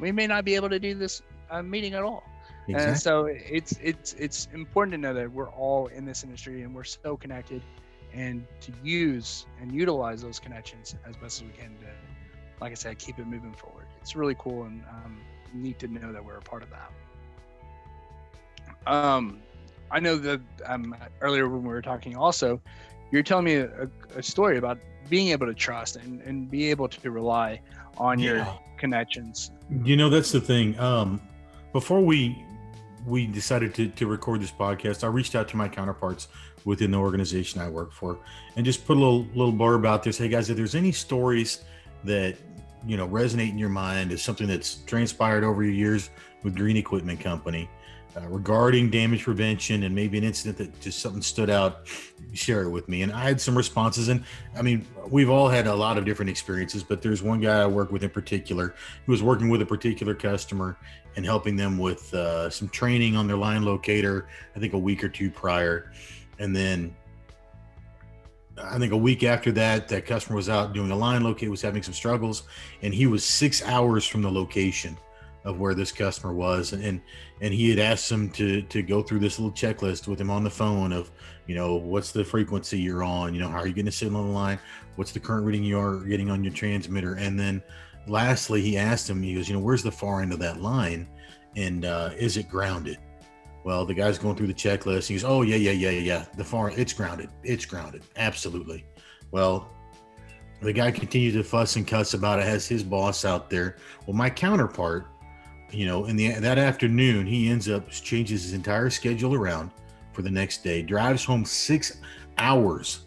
we 0.00 0.12
may 0.12 0.26
not 0.26 0.44
be 0.44 0.54
able 0.54 0.68
to 0.68 0.78
do 0.78 0.94
this 0.94 1.22
uh, 1.50 1.62
meeting 1.62 1.94
at 1.94 2.02
all 2.02 2.24
Exactly. 2.70 2.90
And 2.90 3.00
so 3.00 3.24
it's 3.26 3.72
it's 3.82 4.12
it's 4.14 4.48
important 4.52 4.92
to 4.92 4.98
know 4.98 5.14
that 5.14 5.30
we're 5.32 5.50
all 5.50 5.88
in 5.88 6.04
this 6.04 6.22
industry 6.22 6.62
and 6.62 6.74
we're 6.74 6.84
so 6.84 7.16
connected, 7.16 7.62
and 8.12 8.46
to 8.60 8.72
use 8.82 9.46
and 9.60 9.72
utilize 9.72 10.22
those 10.22 10.38
connections 10.38 10.94
as 11.06 11.16
best 11.16 11.42
as 11.42 11.48
we 11.48 11.52
can 11.54 11.76
to, 11.78 11.86
like 12.60 12.70
I 12.70 12.74
said, 12.74 12.98
keep 12.98 13.18
it 13.18 13.26
moving 13.26 13.52
forward. 13.52 13.86
It's 14.00 14.14
really 14.14 14.36
cool 14.38 14.64
and 14.64 14.82
um, 14.88 15.20
neat 15.52 15.78
to 15.80 15.88
know 15.88 16.12
that 16.12 16.24
we're 16.24 16.36
a 16.36 16.42
part 16.42 16.62
of 16.62 16.68
that. 16.70 16.92
Um, 18.86 19.40
I 19.90 20.00
know 20.00 20.16
that 20.16 20.40
um, 20.66 20.94
earlier 21.20 21.48
when 21.48 21.62
we 21.62 21.68
were 21.68 21.82
talking, 21.82 22.16
also, 22.16 22.60
you're 23.10 23.22
telling 23.22 23.44
me 23.44 23.56
a, 23.56 23.88
a 24.16 24.22
story 24.22 24.58
about 24.58 24.78
being 25.08 25.28
able 25.28 25.46
to 25.46 25.54
trust 25.54 25.96
and, 25.96 26.20
and 26.22 26.50
be 26.50 26.70
able 26.70 26.88
to 26.88 27.10
rely 27.10 27.60
on 27.98 28.18
yeah. 28.18 28.30
your 28.30 28.60
connections. 28.78 29.50
You 29.84 29.96
know, 29.96 30.08
that's 30.08 30.32
the 30.32 30.40
thing. 30.40 30.78
Um, 30.78 31.20
before 31.72 32.00
we 32.00 32.44
we 33.06 33.26
decided 33.26 33.74
to, 33.74 33.88
to 33.88 34.06
record 34.06 34.42
this 34.42 34.52
podcast, 34.52 35.04
I 35.04 35.06
reached 35.06 35.34
out 35.34 35.48
to 35.48 35.56
my 35.56 35.68
counterparts 35.68 36.28
within 36.66 36.90
the 36.90 36.98
organization 36.98 37.60
I 37.60 37.68
work 37.68 37.92
for 37.92 38.18
and 38.56 38.66
just 38.66 38.86
put 38.86 38.96
a 38.96 39.00
little 39.00 39.26
little 39.34 39.52
blurb 39.52 39.86
out 39.86 40.02
there. 40.02 40.12
Say, 40.12 40.24
hey 40.24 40.30
guys, 40.30 40.50
if 40.50 40.56
there's 40.56 40.74
any 40.74 40.92
stories 40.92 41.64
that 42.04 42.36
you 42.86 42.96
know 42.96 43.08
resonate 43.08 43.50
in 43.50 43.58
your 43.58 43.68
mind 43.68 44.12
as 44.12 44.22
something 44.22 44.46
that's 44.46 44.76
transpired 44.86 45.44
over 45.44 45.62
your 45.62 45.72
years 45.72 46.10
with 46.42 46.54
Green 46.56 46.76
Equipment 46.76 47.20
Company 47.20 47.68
uh, 48.16 48.26
regarding 48.28 48.90
damage 48.90 49.22
prevention 49.22 49.84
and 49.84 49.94
maybe 49.94 50.18
an 50.18 50.24
incident 50.24 50.58
that 50.58 50.80
just 50.80 50.98
something 50.98 51.22
stood 51.22 51.48
out, 51.48 51.86
share 52.32 52.62
it 52.62 52.70
with 52.70 52.88
me. 52.88 53.02
And 53.02 53.12
I 53.12 53.22
had 53.22 53.40
some 53.40 53.56
responses. 53.56 54.08
And 54.08 54.24
I 54.56 54.62
mean, 54.62 54.86
we've 55.08 55.30
all 55.30 55.48
had 55.48 55.66
a 55.66 55.74
lot 55.74 55.96
of 55.96 56.04
different 56.04 56.28
experiences, 56.28 56.82
but 56.82 57.02
there's 57.02 57.22
one 57.22 57.40
guy 57.40 57.60
I 57.60 57.66
work 57.66 57.92
with 57.92 58.02
in 58.02 58.10
particular 58.10 58.74
who 59.06 59.12
was 59.12 59.22
working 59.22 59.48
with 59.48 59.62
a 59.62 59.66
particular 59.66 60.14
customer 60.14 60.76
and 61.16 61.24
helping 61.24 61.56
them 61.56 61.78
with 61.78 62.12
uh, 62.14 62.50
some 62.50 62.68
training 62.68 63.16
on 63.16 63.26
their 63.26 63.36
line 63.36 63.62
locator, 63.64 64.28
I 64.56 64.58
think 64.58 64.72
a 64.72 64.78
week 64.78 65.04
or 65.04 65.08
two 65.08 65.30
prior. 65.30 65.92
And 66.38 66.54
then 66.54 66.94
I 68.62 68.78
think 68.78 68.92
a 68.92 68.96
week 68.96 69.22
after 69.22 69.52
that, 69.52 69.88
that 69.88 70.06
customer 70.06 70.36
was 70.36 70.48
out 70.48 70.72
doing 70.72 70.90
a 70.90 70.96
line 70.96 71.22
locate, 71.22 71.50
was 71.50 71.62
having 71.62 71.82
some 71.82 71.94
struggles, 71.94 72.42
and 72.82 72.92
he 72.92 73.06
was 73.06 73.24
six 73.24 73.62
hours 73.62 74.06
from 74.06 74.22
the 74.22 74.30
location 74.30 74.96
of 75.44 75.58
where 75.58 75.74
this 75.74 75.90
customer 75.90 76.32
was 76.34 76.72
and, 76.72 77.00
and 77.40 77.54
he 77.54 77.70
had 77.70 77.78
asked 77.78 78.10
him 78.10 78.28
to 78.30 78.60
to 78.62 78.82
go 78.82 79.02
through 79.02 79.18
this 79.18 79.38
little 79.38 79.52
checklist 79.52 80.06
with 80.06 80.20
him 80.20 80.30
on 80.30 80.44
the 80.44 80.50
phone 80.50 80.92
of 80.92 81.10
you 81.46 81.54
know 81.54 81.76
what's 81.76 82.12
the 82.12 82.24
frequency 82.24 82.78
you're 82.78 83.02
on 83.02 83.34
you 83.34 83.40
know 83.40 83.48
how 83.48 83.58
are 83.58 83.66
you 83.66 83.72
getting 83.72 83.88
a 83.88 83.92
signal 83.92 84.20
on 84.20 84.28
the 84.28 84.34
line 84.34 84.58
what's 84.96 85.12
the 85.12 85.20
current 85.20 85.46
reading 85.46 85.64
you 85.64 85.78
are 85.78 85.96
getting 86.00 86.30
on 86.30 86.44
your 86.44 86.52
transmitter 86.52 87.14
and 87.14 87.40
then 87.40 87.62
lastly 88.06 88.60
he 88.60 88.76
asked 88.76 89.08
him 89.08 89.22
he 89.22 89.34
goes 89.34 89.48
you 89.48 89.54
know 89.54 89.60
where's 89.60 89.82
the 89.82 89.90
far 89.90 90.20
end 90.20 90.32
of 90.32 90.38
that 90.38 90.60
line 90.60 91.08
and 91.56 91.84
uh, 91.84 92.10
is 92.16 92.36
it 92.36 92.48
grounded? 92.48 92.98
Well 93.62 93.84
the 93.84 93.94
guy's 93.94 94.18
going 94.18 94.36
through 94.36 94.46
the 94.46 94.54
checklist 94.54 95.08
he 95.08 95.14
goes 95.14 95.24
oh 95.24 95.42
yeah 95.42 95.56
yeah 95.56 95.72
yeah 95.72 95.90
yeah 95.90 96.24
the 96.36 96.44
far 96.44 96.70
it's 96.70 96.94
grounded 96.94 97.28
it's 97.42 97.66
grounded 97.66 98.02
absolutely. 98.16 98.86
Well 99.30 99.70
the 100.62 100.72
guy 100.72 100.90
continued 100.90 101.34
to 101.34 101.44
fuss 101.44 101.76
and 101.76 101.86
cuss 101.86 102.14
about 102.14 102.38
it 102.38 102.46
has 102.46 102.66
his 102.66 102.82
boss 102.82 103.24
out 103.24 103.50
there. 103.50 103.76
Well 104.06 104.16
my 104.16 104.30
counterpart 104.30 105.06
you 105.72 105.86
know, 105.86 106.06
in 106.06 106.16
the 106.16 106.30
that 106.32 106.58
afternoon, 106.58 107.26
he 107.26 107.48
ends 107.48 107.68
up 107.68 107.90
changes 107.90 108.42
his 108.42 108.52
entire 108.52 108.90
schedule 108.90 109.34
around 109.34 109.70
for 110.12 110.22
the 110.22 110.30
next 110.30 110.62
day. 110.64 110.82
Drives 110.82 111.24
home 111.24 111.44
six 111.44 111.98
hours 112.38 113.00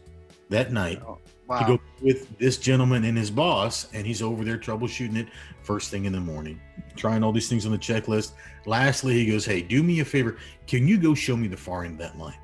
that 0.50 0.72
night 0.72 1.02
oh, 1.06 1.18
wow. 1.48 1.60
to 1.60 1.66
go 1.66 1.84
with 2.02 2.38
this 2.38 2.58
gentleman 2.58 3.04
and 3.06 3.18
his 3.18 3.32
boss, 3.32 3.88
and 3.94 4.06
he's 4.06 4.22
over 4.22 4.44
there 4.44 4.58
troubleshooting 4.58 5.18
it 5.18 5.28
first 5.62 5.92
thing 5.92 6.06
in 6.06 6.14
the 6.14 6.20
morning, 6.20 6.60
trying 6.96 7.24
all 7.24 7.32
these 7.32 7.50
things 7.50 7.66
on 7.66 7.72
the 7.72 7.78
checklist. 7.78 8.34
Lastly, 8.66 9.14
he 9.14 9.26
goes, 9.26 9.46
"Hey, 9.46 9.62
do 9.62 9.84
me 9.84 10.00
a 10.00 10.06
favor. 10.06 10.38
Can 10.68 10.88
you 10.88 10.98
go 10.98 11.14
show 11.14 11.36
me 11.36 11.48
the 11.48 11.58
far 11.58 11.84
end 11.84 11.94
of 11.94 12.00
that 12.00 12.18
line? 12.18 12.38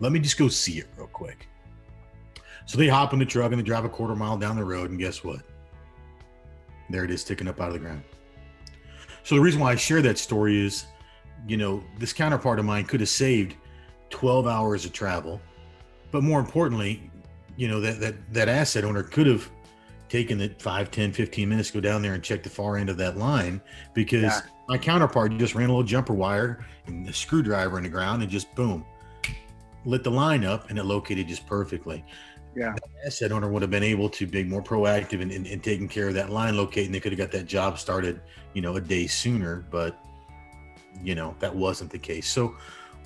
Let 0.00 0.12
me 0.12 0.20
just 0.20 0.38
go 0.38 0.48
see 0.48 0.78
it 0.78 0.86
real 0.96 1.06
quick." 1.06 1.48
So 2.66 2.78
they 2.78 2.88
hop 2.88 3.12
in 3.12 3.18
the 3.18 3.26
truck 3.26 3.52
and 3.52 3.60
they 3.60 3.64
drive 3.64 3.84
a 3.84 3.88
quarter 3.88 4.16
mile 4.16 4.38
down 4.38 4.56
the 4.56 4.64
road, 4.64 4.90
and 4.90 4.98
guess 4.98 5.22
what? 5.22 5.42
There 6.90 7.04
it 7.04 7.10
is, 7.10 7.20
sticking 7.20 7.48
up 7.48 7.60
out 7.60 7.68
of 7.68 7.74
the 7.74 7.80
ground. 7.80 8.02
So 9.24 9.34
the 9.34 9.40
reason 9.40 9.60
why 9.60 9.72
I 9.72 9.76
share 9.76 10.02
that 10.02 10.18
story 10.18 10.64
is, 10.64 10.84
you 11.48 11.56
know, 11.56 11.82
this 11.98 12.12
counterpart 12.12 12.58
of 12.58 12.64
mine 12.64 12.84
could 12.84 13.00
have 13.00 13.08
saved 13.08 13.56
12 14.10 14.46
hours 14.46 14.84
of 14.84 14.92
travel, 14.92 15.40
but 16.10 16.22
more 16.22 16.38
importantly, 16.38 17.10
you 17.56 17.66
know, 17.66 17.80
that 17.80 18.00
that 18.00 18.14
that 18.32 18.48
asset 18.48 18.84
owner 18.84 19.02
could 19.02 19.26
have 19.26 19.50
taken 20.08 20.38
the 20.38 20.48
5, 20.58 20.90
10, 20.90 21.12
15 21.12 21.48
minutes 21.48 21.70
to 21.70 21.74
go 21.74 21.80
down 21.80 22.02
there 22.02 22.14
and 22.14 22.22
check 22.22 22.42
the 22.42 22.50
far 22.50 22.76
end 22.76 22.88
of 22.88 22.96
that 22.98 23.16
line 23.16 23.60
because 23.94 24.22
yeah. 24.22 24.40
my 24.68 24.78
counterpart 24.78 25.36
just 25.38 25.54
ran 25.54 25.68
a 25.68 25.72
little 25.72 25.82
jumper 25.82 26.12
wire 26.12 26.64
and 26.86 27.06
the 27.06 27.12
screwdriver 27.12 27.78
in 27.78 27.82
the 27.82 27.88
ground 27.88 28.22
and 28.22 28.30
just 28.30 28.54
boom, 28.54 28.84
lit 29.84 30.02
the 30.02 30.10
line 30.10 30.44
up 30.44 30.70
and 30.70 30.78
it 30.78 30.84
located 30.84 31.28
just 31.28 31.46
perfectly 31.46 32.04
yeah, 32.56 32.74
asset 33.04 33.32
owner 33.32 33.48
would 33.48 33.62
have 33.62 33.70
been 33.70 33.82
able 33.82 34.08
to 34.10 34.26
be 34.26 34.44
more 34.44 34.62
proactive 34.62 35.20
in, 35.20 35.30
in, 35.30 35.46
in, 35.46 35.60
taking 35.60 35.88
care 35.88 36.08
of 36.08 36.14
that 36.14 36.30
line 36.30 36.56
locating. 36.56 36.92
They 36.92 37.00
could 37.00 37.12
have 37.12 37.18
got 37.18 37.32
that 37.32 37.46
job 37.46 37.78
started, 37.78 38.20
you 38.52 38.62
know, 38.62 38.76
a 38.76 38.80
day 38.80 39.06
sooner, 39.06 39.64
but 39.70 39.98
you 41.02 41.14
know, 41.14 41.34
that 41.40 41.54
wasn't 41.54 41.90
the 41.90 41.98
case. 41.98 42.28
So 42.28 42.54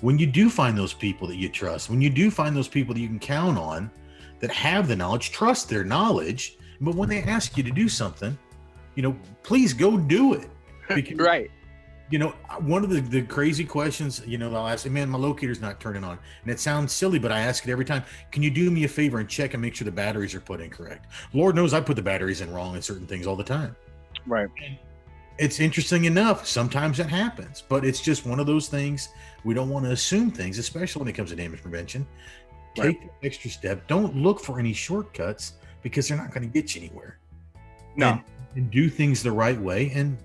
when 0.01 0.19
you 0.19 0.27
do 0.27 0.49
find 0.49 0.77
those 0.77 0.93
people 0.93 1.27
that 1.27 1.37
you 1.37 1.49
trust, 1.49 1.89
when 1.89 2.01
you 2.01 2.09
do 2.09 2.29
find 2.29 2.55
those 2.55 2.67
people 2.67 2.93
that 2.93 2.99
you 2.99 3.07
can 3.07 3.19
count 3.19 3.57
on 3.57 3.89
that 4.39 4.51
have 4.51 4.87
the 4.87 4.95
knowledge, 4.95 5.31
trust 5.31 5.67
their 5.69 5.83
knowledge, 5.83 6.57
but 6.79 6.95
when 6.95 7.09
they 7.09 7.23
ask 7.23 7.57
you 7.57 7.63
to 7.63 7.71
do 7.71 7.89
something, 7.89 8.37
you 8.95 9.01
know, 9.01 9.17
please 9.43 9.73
go 9.73 9.97
do 9.97 10.33
it. 10.33 10.49
Because, 10.89 11.19
right 11.19 11.51
you 12.09 12.17
know, 12.17 12.29
one 12.59 12.83
of 12.83 12.89
the, 12.89 13.01
the 13.01 13.21
crazy 13.21 13.63
questions, 13.63 14.21
you 14.25 14.37
know, 14.37 14.53
I'll 14.55 14.67
ask, 14.67 14.85
man, 14.87 15.09
my 15.09 15.17
locator's 15.17 15.61
not 15.61 15.79
turning 15.79 16.03
on. 16.03 16.17
And 16.41 16.51
it 16.51 16.59
sounds 16.59 16.91
silly, 16.91 17.19
but 17.19 17.31
I 17.31 17.41
ask 17.41 17.67
it 17.67 17.71
every 17.71 17.85
time. 17.85 18.03
Can 18.31 18.41
you 18.41 18.49
do 18.49 18.71
me 18.71 18.83
a 18.83 18.87
favor 18.87 19.19
and 19.19 19.29
check 19.29 19.53
and 19.53 19.61
make 19.61 19.75
sure 19.75 19.85
the 19.85 19.91
batteries 19.91 20.33
are 20.33 20.39
put 20.39 20.59
in 20.59 20.69
correct? 20.69 21.07
Lord 21.33 21.55
knows 21.55 21.73
I 21.73 21.81
put 21.81 21.95
the 21.95 22.01
batteries 22.01 22.41
in 22.41 22.51
wrong 22.51 22.75
in 22.75 22.81
certain 22.81 23.05
things 23.05 23.27
all 23.27 23.35
the 23.35 23.43
time. 23.43 23.75
Right. 24.25 24.49
And 24.65 24.77
it's 25.37 25.59
interesting 25.59 26.05
enough. 26.05 26.47
Sometimes 26.47 26.97
that 26.97 27.09
happens, 27.09 27.63
but 27.67 27.85
it's 27.85 28.01
just 28.01 28.25
one 28.25 28.39
of 28.39 28.47
those 28.47 28.67
things. 28.67 29.09
We 29.43 29.53
don't 29.53 29.69
want 29.69 29.85
to 29.85 29.91
assume 29.91 30.31
things, 30.31 30.57
especially 30.57 31.01
when 31.01 31.07
it 31.09 31.13
comes 31.13 31.29
to 31.29 31.35
damage 31.35 31.61
prevention. 31.61 32.07
Take 32.75 32.85
right. 32.85 33.11
the 33.21 33.27
extra 33.27 33.51
step. 33.51 33.87
Don't 33.87 34.15
look 34.15 34.39
for 34.39 34.59
any 34.59 34.73
shortcuts 34.73 35.53
because 35.83 36.07
they're 36.07 36.17
not 36.17 36.31
going 36.31 36.43
to 36.43 36.53
get 36.53 36.75
you 36.75 36.81
anywhere. 36.81 37.19
No. 37.95 38.09
And, 38.09 38.23
and 38.55 38.71
do 38.71 38.89
things 38.89 39.21
the 39.21 39.31
right 39.31 39.59
way. 39.59 39.91
And 39.93 40.17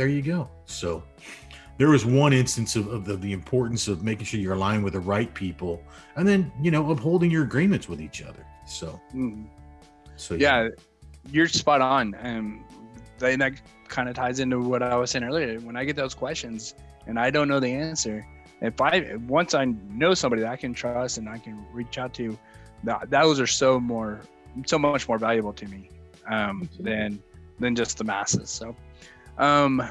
there 0.00 0.08
you 0.08 0.22
go. 0.22 0.48
So 0.64 1.02
there 1.76 1.90
was 1.90 2.06
one 2.06 2.32
instance 2.32 2.74
of, 2.74 2.88
of 2.88 3.04
the, 3.04 3.16
the, 3.16 3.34
importance 3.34 3.86
of 3.86 4.02
making 4.02 4.24
sure 4.24 4.40
you're 4.40 4.54
aligned 4.54 4.82
with 4.82 4.94
the 4.94 5.00
right 5.00 5.32
people 5.34 5.84
and 6.16 6.26
then, 6.26 6.50
you 6.58 6.70
know, 6.70 6.90
upholding 6.90 7.30
your 7.30 7.42
agreements 7.42 7.86
with 7.86 8.00
each 8.00 8.22
other. 8.22 8.46
So, 8.66 8.98
mm. 9.14 9.44
so 10.16 10.36
yeah. 10.36 10.62
yeah. 10.62 10.68
you're 11.30 11.48
spot 11.48 11.82
on. 11.82 12.14
And 12.14 12.64
that 13.18 13.60
kind 13.88 14.08
of 14.08 14.14
ties 14.14 14.40
into 14.40 14.58
what 14.58 14.82
I 14.82 14.96
was 14.96 15.10
saying 15.10 15.22
earlier. 15.22 15.60
When 15.60 15.76
I 15.76 15.84
get 15.84 15.96
those 15.96 16.14
questions 16.14 16.74
and 17.06 17.18
I 17.18 17.28
don't 17.28 17.46
know 17.46 17.60
the 17.60 17.70
answer, 17.70 18.26
if 18.62 18.80
I, 18.80 19.16
once 19.28 19.52
I 19.52 19.66
know 19.66 20.14
somebody 20.14 20.40
that 20.40 20.50
I 20.50 20.56
can 20.56 20.72
trust 20.72 21.18
and 21.18 21.28
I 21.28 21.36
can 21.36 21.62
reach 21.74 21.98
out 21.98 22.14
to, 22.14 22.38
that, 22.84 23.10
those 23.10 23.38
are 23.38 23.46
so 23.46 23.78
more, 23.78 24.22
so 24.64 24.78
much 24.78 25.06
more 25.08 25.18
valuable 25.18 25.52
to 25.52 25.68
me 25.68 25.90
um, 26.26 26.70
than, 26.78 27.22
than 27.58 27.76
just 27.76 27.98
the 27.98 28.04
masses. 28.04 28.48
So, 28.48 28.74
um, 29.40 29.82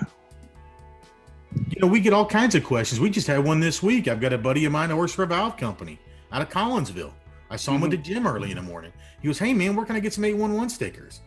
you 1.69 1.81
know, 1.81 1.88
we 1.88 1.99
get 1.99 2.13
all 2.13 2.25
kinds 2.25 2.55
of 2.55 2.63
questions. 2.63 3.01
We 3.01 3.09
just 3.09 3.27
had 3.27 3.43
one 3.43 3.59
this 3.59 3.81
week. 3.81 4.07
I've 4.07 4.21
got 4.21 4.31
a 4.31 4.38
buddy 4.38 4.65
of 4.65 4.71
mine 4.71 4.89
that 4.89 4.95
works 4.95 5.13
for 5.13 5.23
a 5.23 5.27
valve 5.27 5.57
company 5.57 5.99
out 6.31 6.41
of 6.41 6.49
Collinsville. 6.49 7.12
I 7.49 7.55
saw 7.55 7.71
him 7.71 7.77
mm-hmm. 7.77 7.85
at 7.85 7.91
the 7.91 7.97
gym 7.97 8.27
early 8.27 8.51
in 8.51 8.57
the 8.57 8.62
morning. 8.62 8.93
He 9.21 9.27
goes, 9.27 9.39
Hey 9.39 9.53
man, 9.53 9.75
where 9.75 9.85
can 9.85 9.95
I 9.95 9.99
get 9.99 10.13
some 10.13 10.23
811 10.23 10.69
stickers? 10.69 11.21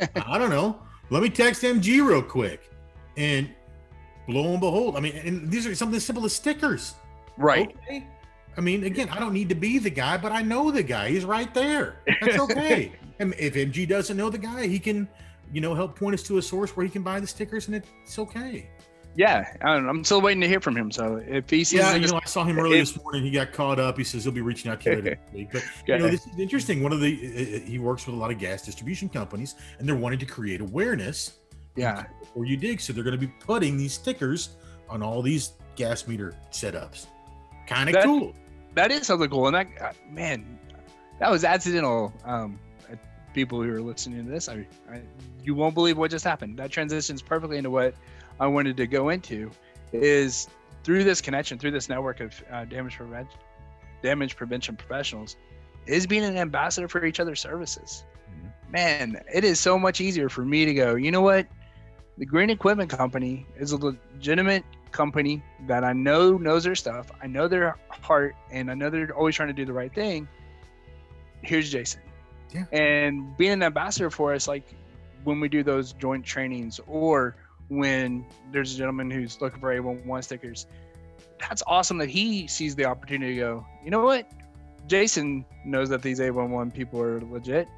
I 0.00 0.38
don't 0.38 0.50
know. 0.50 0.80
Let 1.10 1.22
me 1.22 1.28
text 1.28 1.62
MG 1.62 2.06
real 2.06 2.22
quick. 2.22 2.70
And 3.16 3.50
lo 4.28 4.52
and 4.52 4.60
behold, 4.60 4.96
I 4.96 5.00
mean, 5.00 5.16
and 5.16 5.50
these 5.50 5.66
are 5.66 5.74
something 5.74 5.96
as 5.96 6.04
simple 6.04 6.24
as 6.24 6.32
stickers. 6.32 6.94
Right. 7.36 7.76
Okay? 7.82 8.06
I 8.56 8.60
mean, 8.60 8.84
again, 8.84 9.08
I 9.08 9.18
don't 9.18 9.32
need 9.32 9.48
to 9.48 9.54
be 9.56 9.78
the 9.78 9.90
guy, 9.90 10.16
but 10.16 10.30
I 10.30 10.42
know 10.42 10.70
the 10.70 10.82
guy. 10.84 11.08
He's 11.08 11.24
right 11.24 11.52
there. 11.52 11.96
That's 12.20 12.38
okay. 12.38 12.92
and 13.18 13.34
if 13.38 13.54
MG 13.54 13.88
doesn't 13.88 14.16
know 14.16 14.30
the 14.30 14.38
guy, 14.38 14.68
he 14.68 14.78
can 14.78 15.08
you 15.52 15.60
know, 15.60 15.74
help 15.74 15.98
point 15.98 16.14
us 16.14 16.22
to 16.24 16.38
a 16.38 16.42
source 16.42 16.76
where 16.76 16.84
he 16.84 16.90
can 16.90 17.02
buy 17.02 17.20
the 17.20 17.26
stickers 17.26 17.66
and 17.66 17.76
it's 17.76 18.18
okay. 18.18 18.68
Yeah, 19.16 19.52
I'm 19.62 20.04
still 20.04 20.20
waiting 20.20 20.40
to 20.42 20.48
hear 20.48 20.60
from 20.60 20.76
him. 20.76 20.90
So 20.92 21.20
if 21.26 21.50
he 21.50 21.64
sees, 21.64 21.80
yeah, 21.80 21.94
you 21.96 22.06
know, 22.06 22.20
I 22.22 22.26
saw 22.26 22.44
him 22.44 22.58
early 22.58 22.78
this 22.78 22.96
morning. 23.02 23.24
He 23.24 23.30
got 23.30 23.52
caught 23.52 23.80
up. 23.80 23.98
He 23.98 24.04
says 24.04 24.22
he'll 24.22 24.32
be 24.32 24.40
reaching 24.40 24.70
out 24.70 24.80
to 24.82 24.90
you 24.90 24.96
later 24.96 25.18
this 25.26 25.34
week. 25.34 25.48
But 25.52 25.64
you 25.86 25.98
know, 25.98 26.08
this 26.08 26.26
is 26.26 26.38
interesting. 26.38 26.80
One 26.82 26.92
of 26.92 27.00
the 27.00 27.18
uh, 27.20 27.56
uh, 27.56 27.60
he 27.60 27.78
works 27.80 28.06
with 28.06 28.14
a 28.14 28.18
lot 28.18 28.30
of 28.30 28.38
gas 28.38 28.62
distribution 28.62 29.08
companies, 29.08 29.56
and 29.78 29.88
they're 29.88 29.96
wanting 29.96 30.20
to 30.20 30.26
create 30.26 30.60
awareness. 30.60 31.38
Yeah, 31.74 32.04
before 32.20 32.44
you 32.44 32.56
dig, 32.56 32.80
so 32.80 32.92
they're 32.92 33.04
going 33.04 33.18
to 33.18 33.26
be 33.26 33.32
putting 33.40 33.76
these 33.76 33.94
stickers 33.94 34.50
on 34.88 35.02
all 35.02 35.22
these 35.22 35.52
gas 35.74 36.06
meter 36.06 36.34
setups. 36.52 37.06
Kind 37.66 37.94
of 37.94 38.04
cool. 38.04 38.32
That 38.74 38.92
is 38.92 39.08
something 39.08 39.28
cool, 39.28 39.48
and 39.48 39.56
that 39.56 39.66
uh, 39.80 39.92
man, 40.08 40.58
that 41.18 41.30
was 41.30 41.42
accidental. 41.42 42.12
Um, 42.24 42.60
people 43.34 43.62
who 43.62 43.72
are 43.72 43.80
listening 43.80 44.24
to 44.24 44.30
this, 44.30 44.48
I, 44.48 44.66
I, 44.90 45.00
you 45.42 45.54
won't 45.54 45.74
believe 45.74 45.96
what 45.96 46.10
just 46.10 46.24
happened. 46.24 46.58
That 46.58 46.70
transitions 46.70 47.22
perfectly 47.22 47.58
into 47.58 47.70
what 47.70 47.94
I 48.38 48.46
wanted 48.46 48.76
to 48.76 48.86
go 48.86 49.08
into. 49.10 49.50
Is 49.92 50.48
through 50.84 51.04
this 51.04 51.20
connection, 51.20 51.58
through 51.58 51.72
this 51.72 51.88
network 51.88 52.20
of 52.20 52.44
uh, 52.52 52.64
damage 52.64 52.96
prevention, 52.96 53.38
damage 54.02 54.36
prevention 54.36 54.76
professionals, 54.76 55.36
is 55.86 56.06
being 56.06 56.24
an 56.24 56.36
ambassador 56.36 56.88
for 56.88 57.04
each 57.04 57.20
other's 57.20 57.40
services. 57.40 58.04
Mm-hmm. 58.30 58.72
Man, 58.72 59.20
it 59.32 59.44
is 59.44 59.58
so 59.58 59.78
much 59.78 60.00
easier 60.00 60.28
for 60.28 60.44
me 60.44 60.64
to 60.64 60.74
go. 60.74 60.94
You 60.94 61.10
know 61.10 61.22
what? 61.22 61.46
The 62.18 62.26
Green 62.26 62.50
Equipment 62.50 62.90
Company 62.90 63.46
is 63.56 63.72
a 63.72 63.76
legitimate 63.76 64.64
company 64.92 65.42
that 65.66 65.84
I 65.84 65.92
know 65.92 66.36
knows 66.36 66.64
their 66.64 66.74
stuff. 66.74 67.10
I 67.22 67.26
know 67.26 67.48
their 67.48 67.76
heart, 67.88 68.36
and 68.50 68.70
I 68.70 68.74
know 68.74 68.90
they're 68.90 69.16
always 69.16 69.34
trying 69.34 69.48
to 69.48 69.54
do 69.54 69.64
the 69.64 69.72
right 69.72 69.92
thing. 69.94 70.28
Here's 71.42 71.70
Jason 71.70 72.02
yeah. 72.52 72.64
And 72.72 73.36
being 73.36 73.52
an 73.52 73.62
ambassador 73.62 74.10
for 74.10 74.34
us, 74.34 74.48
like 74.48 74.64
when 75.24 75.40
we 75.40 75.48
do 75.48 75.62
those 75.62 75.92
joint 75.92 76.24
trainings 76.24 76.80
or 76.86 77.36
when 77.68 78.24
there's 78.52 78.74
a 78.74 78.78
gentleman 78.78 79.10
who's 79.10 79.40
looking 79.40 79.60
for 79.60 79.72
811 79.72 80.22
stickers, 80.22 80.66
that's 81.38 81.62
awesome 81.66 81.98
that 81.98 82.08
he 82.08 82.46
sees 82.46 82.74
the 82.74 82.84
opportunity 82.84 83.34
to 83.34 83.40
go, 83.40 83.66
you 83.84 83.90
know 83.90 84.04
what? 84.04 84.30
Jason 84.86 85.44
knows 85.64 85.88
that 85.88 86.02
these 86.02 86.20
811 86.20 86.72
people 86.72 87.00
are 87.00 87.20
legit. 87.20 87.68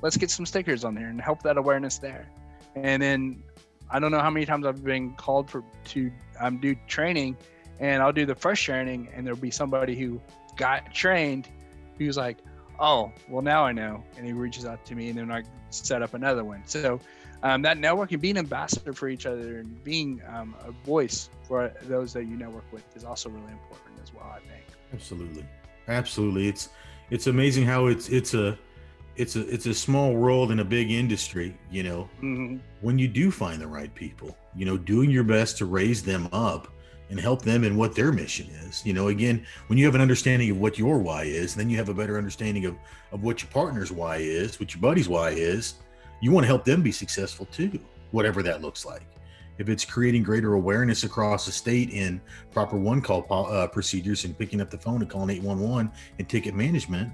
Let's 0.00 0.16
get 0.16 0.30
some 0.30 0.46
stickers 0.46 0.84
on 0.84 0.94
there 0.94 1.08
and 1.08 1.20
help 1.20 1.42
that 1.42 1.56
awareness 1.56 1.98
there. 1.98 2.28
And 2.74 3.02
then 3.02 3.42
I 3.90 4.00
don't 4.00 4.10
know 4.10 4.20
how 4.20 4.30
many 4.30 4.46
times 4.46 4.66
I've 4.66 4.82
been 4.82 5.14
called 5.14 5.50
for 5.50 5.62
to 5.86 6.10
um, 6.40 6.58
do 6.58 6.74
training, 6.88 7.36
and 7.78 8.02
I'll 8.02 8.12
do 8.12 8.24
the 8.24 8.34
first 8.34 8.62
training, 8.64 9.10
and 9.14 9.26
there'll 9.26 9.38
be 9.38 9.50
somebody 9.50 9.94
who 9.94 10.20
got 10.56 10.92
trained 10.94 11.48
who's 11.98 12.16
like, 12.16 12.38
oh, 12.82 13.12
well, 13.28 13.40
now 13.42 13.64
I 13.64 13.72
know. 13.72 14.04
And 14.18 14.26
he 14.26 14.32
reaches 14.32 14.66
out 14.66 14.84
to 14.86 14.94
me 14.94 15.08
and 15.08 15.18
then 15.18 15.30
I 15.32 15.42
set 15.70 16.02
up 16.02 16.12
another 16.14 16.44
one. 16.44 16.62
So 16.66 17.00
um, 17.42 17.62
that 17.62 17.78
networking, 17.78 18.20
being 18.20 18.36
ambassador 18.36 18.92
for 18.92 19.08
each 19.08 19.24
other 19.24 19.58
and 19.60 19.82
being 19.84 20.20
um, 20.28 20.54
a 20.66 20.72
voice 20.86 21.30
for 21.44 21.72
those 21.84 22.12
that 22.12 22.24
you 22.24 22.36
network 22.36 22.70
with 22.72 22.84
is 22.94 23.04
also 23.04 23.30
really 23.30 23.52
important 23.52 23.98
as 24.02 24.12
well, 24.12 24.30
I 24.34 24.40
think. 24.40 24.64
Absolutely. 24.92 25.46
Absolutely. 25.88 26.48
It's, 26.48 26.68
it's 27.10 27.28
amazing 27.28 27.64
how 27.64 27.86
it's, 27.86 28.08
it's 28.10 28.34
a, 28.34 28.58
it's 29.14 29.36
a 29.36 29.46
it's 29.52 29.66
a 29.66 29.74
small 29.74 30.14
world 30.14 30.50
in 30.50 30.60
a 30.60 30.64
big 30.64 30.90
industry 30.90 31.54
you 31.70 31.82
know 31.82 32.08
Mhm. 32.22 32.58
when 32.80 32.98
you 32.98 33.06
do 33.08 33.30
find 33.30 33.60
the 33.60 33.66
right 33.66 33.94
people 33.94 34.34
you 34.56 34.64
know 34.64 34.78
doing 34.78 35.10
your 35.10 35.22
best 35.22 35.58
to 35.58 35.66
raise 35.66 36.02
them 36.02 36.30
up 36.32 36.68
and 37.12 37.20
help 37.20 37.42
them 37.42 37.62
in 37.62 37.76
what 37.76 37.94
their 37.94 38.10
mission 38.10 38.48
is. 38.66 38.84
You 38.84 38.94
know 38.94 39.08
again 39.08 39.46
when 39.68 39.78
you 39.78 39.84
have 39.84 39.94
an 39.94 40.00
understanding 40.00 40.50
of 40.50 40.58
what 40.58 40.78
your 40.78 40.98
why 40.98 41.24
is 41.24 41.54
then 41.54 41.70
you 41.70 41.76
have 41.76 41.90
a 41.90 41.94
better 41.94 42.18
understanding 42.18 42.64
of 42.64 42.76
of 43.12 43.22
what 43.22 43.42
your 43.42 43.50
partner's 43.50 43.92
why 43.92 44.16
is 44.16 44.58
what 44.58 44.74
your 44.74 44.80
buddy's 44.80 45.08
why 45.08 45.30
is 45.30 45.74
you 46.20 46.32
want 46.32 46.44
to 46.44 46.48
help 46.48 46.64
them 46.64 46.82
be 46.82 46.90
successful 46.90 47.46
too 47.52 47.78
whatever 48.10 48.42
that 48.42 48.62
looks 48.62 48.84
like. 48.84 49.02
If 49.58 49.68
it's 49.68 49.84
creating 49.84 50.22
greater 50.22 50.54
awareness 50.54 51.04
across 51.04 51.44
the 51.46 51.52
state 51.52 51.90
in 51.90 52.20
proper 52.50 52.76
one 52.76 53.02
call 53.02 53.26
uh, 53.30 53.66
procedures 53.66 54.24
and 54.24 54.36
picking 54.36 54.60
up 54.60 54.70
the 54.70 54.78
phone 54.78 55.02
and 55.02 55.10
calling 55.10 55.30
811 55.36 55.92
and 56.18 56.28
ticket 56.28 56.54
management 56.54 57.12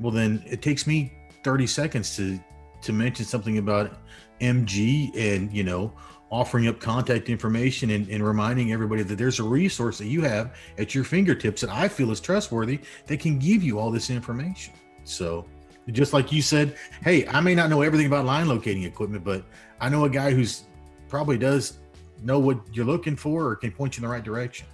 well 0.00 0.12
then 0.12 0.42
it 0.46 0.62
takes 0.62 0.86
me 0.86 1.12
30 1.42 1.66
seconds 1.66 2.16
to 2.16 2.38
to 2.80 2.92
mention 2.92 3.24
something 3.24 3.58
about 3.58 3.98
mg 4.40 5.16
and 5.16 5.52
you 5.52 5.64
know 5.64 5.92
offering 6.30 6.68
up 6.68 6.78
contact 6.78 7.28
information 7.28 7.90
and, 7.90 8.08
and 8.08 8.24
reminding 8.24 8.72
everybody 8.72 9.02
that 9.02 9.16
there's 9.16 9.38
a 9.38 9.42
resource 9.42 9.98
that 9.98 10.06
you 10.06 10.20
have 10.20 10.54
at 10.76 10.94
your 10.94 11.04
fingertips 11.04 11.60
that 11.60 11.70
i 11.70 11.88
feel 11.88 12.10
is 12.10 12.20
trustworthy 12.20 12.78
that 13.06 13.18
can 13.18 13.38
give 13.38 13.62
you 13.62 13.78
all 13.78 13.90
this 13.90 14.10
information 14.10 14.74
so 15.04 15.44
just 15.88 16.12
like 16.12 16.30
you 16.30 16.42
said 16.42 16.76
hey 17.02 17.26
i 17.28 17.40
may 17.40 17.54
not 17.54 17.70
know 17.70 17.80
everything 17.80 18.06
about 18.06 18.24
line 18.24 18.46
locating 18.46 18.82
equipment 18.82 19.24
but 19.24 19.44
i 19.80 19.88
know 19.88 20.04
a 20.04 20.10
guy 20.10 20.30
who's 20.30 20.64
probably 21.08 21.38
does 21.38 21.78
know 22.22 22.38
what 22.38 22.58
you're 22.72 22.84
looking 22.84 23.16
for 23.16 23.46
or 23.46 23.56
can 23.56 23.70
point 23.70 23.96
you 23.96 24.02
in 24.02 24.08
the 24.08 24.12
right 24.12 24.24
direction 24.24 24.66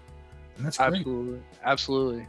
and 0.57 0.67
that's 0.67 0.79
great 0.79 0.95
Absolutely. 0.95 1.41
Absolutely. 1.65 2.27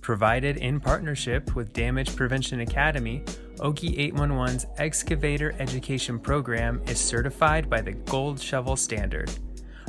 Provided 0.00 0.56
in 0.56 0.80
partnership 0.80 1.54
with 1.54 1.72
Damage 1.72 2.16
Prevention 2.16 2.60
Academy, 2.60 3.22
Okie 3.58 4.12
811's 4.12 4.66
excavator 4.76 5.52
education 5.58 6.18
program 6.18 6.80
is 6.86 7.00
certified 7.00 7.68
by 7.68 7.80
the 7.80 7.92
Gold 7.92 8.40
Shovel 8.40 8.76
Standard. 8.76 9.30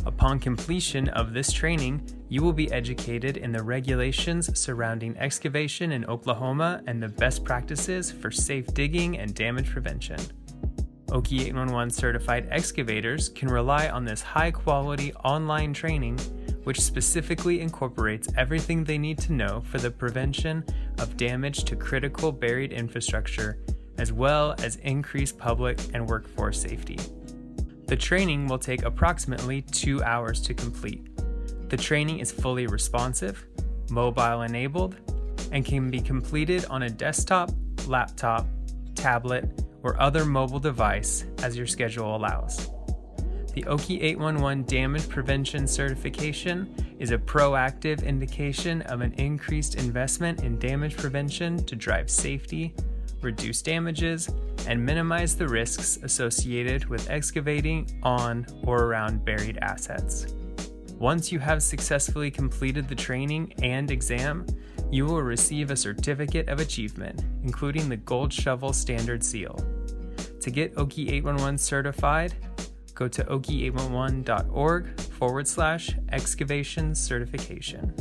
Upon 0.05 0.39
completion 0.39 1.07
of 1.09 1.33
this 1.33 1.51
training, 1.51 2.01
you 2.29 2.41
will 2.41 2.53
be 2.53 2.71
educated 2.71 3.37
in 3.37 3.51
the 3.51 3.61
regulations 3.61 4.57
surrounding 4.57 5.15
excavation 5.17 5.91
in 5.91 6.05
Oklahoma 6.05 6.81
and 6.87 7.01
the 7.01 7.09
best 7.09 7.43
practices 7.43 8.11
for 8.11 8.31
safe 8.31 8.65
digging 8.73 9.19
and 9.19 9.35
damage 9.35 9.69
prevention. 9.69 10.19
Okie 11.09 11.41
811 11.41 11.91
certified 11.91 12.47
excavators 12.49 13.29
can 13.29 13.49
rely 13.49 13.89
on 13.89 14.03
this 14.03 14.21
high 14.21 14.51
quality 14.51 15.13
online 15.23 15.73
training, 15.73 16.19
which 16.69 16.81
specifically 16.81 17.61
incorporates 17.61 18.27
everything 18.37 18.83
they 18.83 18.99
need 18.99 19.17
to 19.17 19.33
know 19.33 19.59
for 19.71 19.79
the 19.79 19.89
prevention 19.89 20.63
of 20.99 21.17
damage 21.17 21.63
to 21.63 21.75
critical 21.75 22.31
buried 22.31 22.71
infrastructure, 22.71 23.57
as 23.97 24.13
well 24.13 24.53
as 24.59 24.75
increased 24.83 25.35
public 25.35 25.79
and 25.95 26.07
workforce 26.07 26.61
safety. 26.61 26.99
The 27.87 27.95
training 27.95 28.47
will 28.47 28.59
take 28.59 28.83
approximately 28.83 29.63
two 29.63 30.03
hours 30.03 30.41
to 30.41 30.53
complete. 30.53 31.09
The 31.71 31.77
training 31.77 32.19
is 32.19 32.31
fully 32.31 32.67
responsive, 32.67 33.43
mobile 33.89 34.43
enabled, 34.43 34.95
and 35.51 35.65
can 35.65 35.89
be 35.89 35.99
completed 35.99 36.65
on 36.65 36.83
a 36.83 36.89
desktop, 36.91 37.49
laptop, 37.87 38.45
tablet, 38.93 39.49
or 39.81 39.99
other 39.99 40.23
mobile 40.23 40.59
device 40.59 41.25
as 41.41 41.57
your 41.57 41.65
schedule 41.65 42.15
allows. 42.15 42.69
The 43.53 43.63
Okie 43.63 44.01
811 44.03 44.65
Damage 44.65 45.09
Prevention 45.09 45.67
Certification 45.67 46.73
is 46.99 47.09
a 47.09 47.17
proactive 47.17 48.05
indication 48.05 48.83
of 48.83 49.01
an 49.01 49.13
increased 49.13 49.75
investment 49.75 50.43
in 50.43 50.59
damage 50.59 50.95
prevention 50.95 51.65
to 51.65 51.75
drive 51.75 52.11
safety, 52.11 52.75
reduce 53.21 53.63
damages, 53.63 54.29
and 54.67 54.85
minimize 54.85 55.35
the 55.35 55.47
risks 55.47 55.97
associated 56.03 56.85
with 56.85 57.09
excavating 57.09 57.89
on 58.03 58.45
or 58.63 58.83
around 58.83 59.25
buried 59.25 59.57
assets. 59.63 60.27
Once 60.99 61.31
you 61.31 61.39
have 61.39 61.63
successfully 61.63 62.29
completed 62.29 62.87
the 62.87 62.95
training 62.95 63.51
and 63.63 63.89
exam, 63.89 64.45
you 64.91 65.05
will 65.05 65.23
receive 65.23 65.71
a 65.71 65.75
certificate 65.75 66.47
of 66.49 66.59
achievement, 66.59 67.23
including 67.43 67.89
the 67.89 67.97
Gold 67.97 68.31
Shovel 68.31 68.73
Standard 68.73 69.23
Seal. 69.23 69.57
To 70.41 70.51
get 70.51 70.75
Okie 70.75 71.09
811 71.11 71.57
certified, 71.57 72.33
go 72.99 73.07
to 73.07 73.23
okie811.org 73.23 74.99
forward 74.99 75.47
slash 75.47 75.91
excavation 76.11 76.93
certification. 76.93 77.95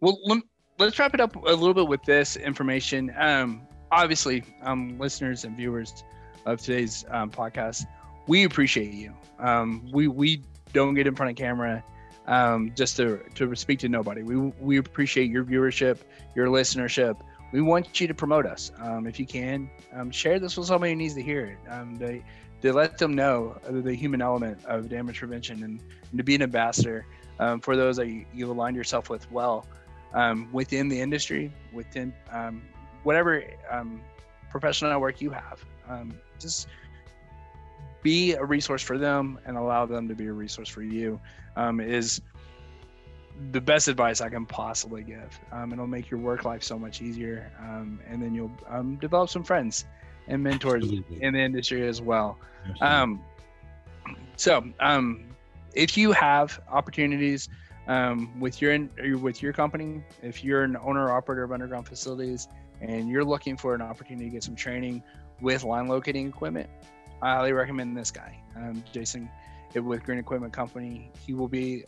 Well, 0.00 0.18
let's 0.80 0.98
wrap 0.98 1.14
it 1.14 1.20
up 1.20 1.36
a 1.36 1.38
little 1.38 1.74
bit 1.74 1.86
with 1.86 2.02
this 2.02 2.36
information. 2.36 3.14
Um, 3.16 3.62
obviously, 3.92 4.42
um, 4.62 4.98
listeners 4.98 5.44
and 5.44 5.56
viewers 5.56 6.02
of 6.44 6.60
today's 6.60 7.04
um, 7.08 7.30
podcast, 7.30 7.86
we 8.26 8.42
appreciate 8.42 8.92
you. 8.92 9.14
Um, 9.38 9.88
we 9.92 10.08
we 10.08 10.42
don't 10.72 10.94
get 10.94 11.06
in 11.06 11.14
front 11.14 11.30
of 11.30 11.36
camera 11.36 11.84
um, 12.26 12.72
just 12.74 12.96
to 12.96 13.20
to 13.36 13.54
speak 13.54 13.78
to 13.78 13.88
nobody. 13.88 14.24
We 14.24 14.36
we 14.36 14.78
appreciate 14.78 15.30
your 15.30 15.44
viewership, 15.44 15.98
your 16.34 16.48
listenership. 16.48 17.16
We 17.54 17.60
want 17.62 18.00
you 18.00 18.08
to 18.08 18.14
promote 18.14 18.46
us 18.46 18.72
um, 18.80 19.06
if 19.06 19.20
you 19.20 19.26
can. 19.26 19.70
Um, 19.92 20.10
share 20.10 20.40
this 20.40 20.56
with 20.56 20.66
somebody 20.66 20.90
who 20.90 20.96
needs 20.96 21.14
to 21.14 21.22
hear 21.22 21.46
it. 21.46 21.58
Um, 21.70 21.94
they 21.94 22.24
to 22.62 22.72
let 22.72 22.98
them 22.98 23.14
know 23.14 23.56
the 23.68 23.94
human 23.94 24.20
element 24.20 24.58
of 24.64 24.88
damage 24.88 25.20
prevention 25.20 25.62
and, 25.62 25.80
and 26.10 26.18
to 26.18 26.24
be 26.24 26.34
an 26.34 26.42
ambassador 26.42 27.06
um, 27.38 27.60
for 27.60 27.76
those 27.76 27.96
that 27.98 28.08
you, 28.08 28.24
you 28.34 28.50
aligned 28.50 28.74
yourself 28.74 29.08
with 29.08 29.30
well 29.30 29.68
um, 30.14 30.48
within 30.50 30.88
the 30.88 31.00
industry, 31.00 31.52
within 31.72 32.12
whatever 33.04 33.44
professional 34.50 34.90
network 34.90 35.20
you 35.20 35.30
have. 35.30 35.64
Just 36.40 36.66
be 38.02 38.32
a 38.32 38.44
resource 38.44 38.82
for 38.82 38.98
them 38.98 39.38
and 39.46 39.56
allow 39.56 39.86
them 39.86 40.08
to 40.08 40.14
be 40.16 40.26
a 40.26 40.32
resource 40.32 40.68
for 40.68 40.82
you 40.82 41.20
um, 41.54 41.80
is 41.80 42.20
the 43.50 43.60
best 43.60 43.88
advice 43.88 44.20
I 44.20 44.28
can 44.28 44.46
possibly 44.46 45.02
give. 45.02 45.38
Um, 45.52 45.72
it'll 45.72 45.86
make 45.86 46.10
your 46.10 46.20
work 46.20 46.44
life 46.44 46.62
so 46.62 46.78
much 46.78 47.02
easier, 47.02 47.50
um, 47.60 48.00
and 48.08 48.22
then 48.22 48.34
you'll 48.34 48.52
um, 48.68 48.96
develop 48.96 49.30
some 49.30 49.44
friends 49.44 49.84
and 50.28 50.42
mentors 50.42 50.84
Absolutely. 50.84 51.22
in 51.22 51.34
the 51.34 51.40
industry 51.40 51.86
as 51.86 52.00
well. 52.00 52.38
Um, 52.80 53.20
so, 54.36 54.64
um, 54.80 55.24
if 55.74 55.96
you 55.96 56.12
have 56.12 56.60
opportunities 56.70 57.48
um, 57.88 58.40
with 58.40 58.62
your 58.62 58.78
with 59.18 59.42
your 59.42 59.52
company, 59.52 60.02
if 60.22 60.42
you're 60.42 60.62
an 60.62 60.76
owner 60.82 61.10
operator 61.10 61.42
of 61.42 61.52
underground 61.52 61.86
facilities, 61.86 62.48
and 62.80 63.08
you're 63.08 63.24
looking 63.24 63.56
for 63.56 63.74
an 63.74 63.82
opportunity 63.82 64.26
to 64.26 64.30
get 64.30 64.42
some 64.42 64.56
training 64.56 65.02
with 65.40 65.64
line 65.64 65.88
locating 65.88 66.28
equipment, 66.28 66.70
I 67.20 67.34
highly 67.34 67.52
recommend 67.52 67.96
this 67.96 68.10
guy, 68.10 68.38
um, 68.56 68.82
Jason, 68.92 69.28
with 69.74 70.04
Green 70.04 70.18
Equipment 70.18 70.52
Company. 70.52 71.10
He 71.26 71.34
will 71.34 71.48
be. 71.48 71.84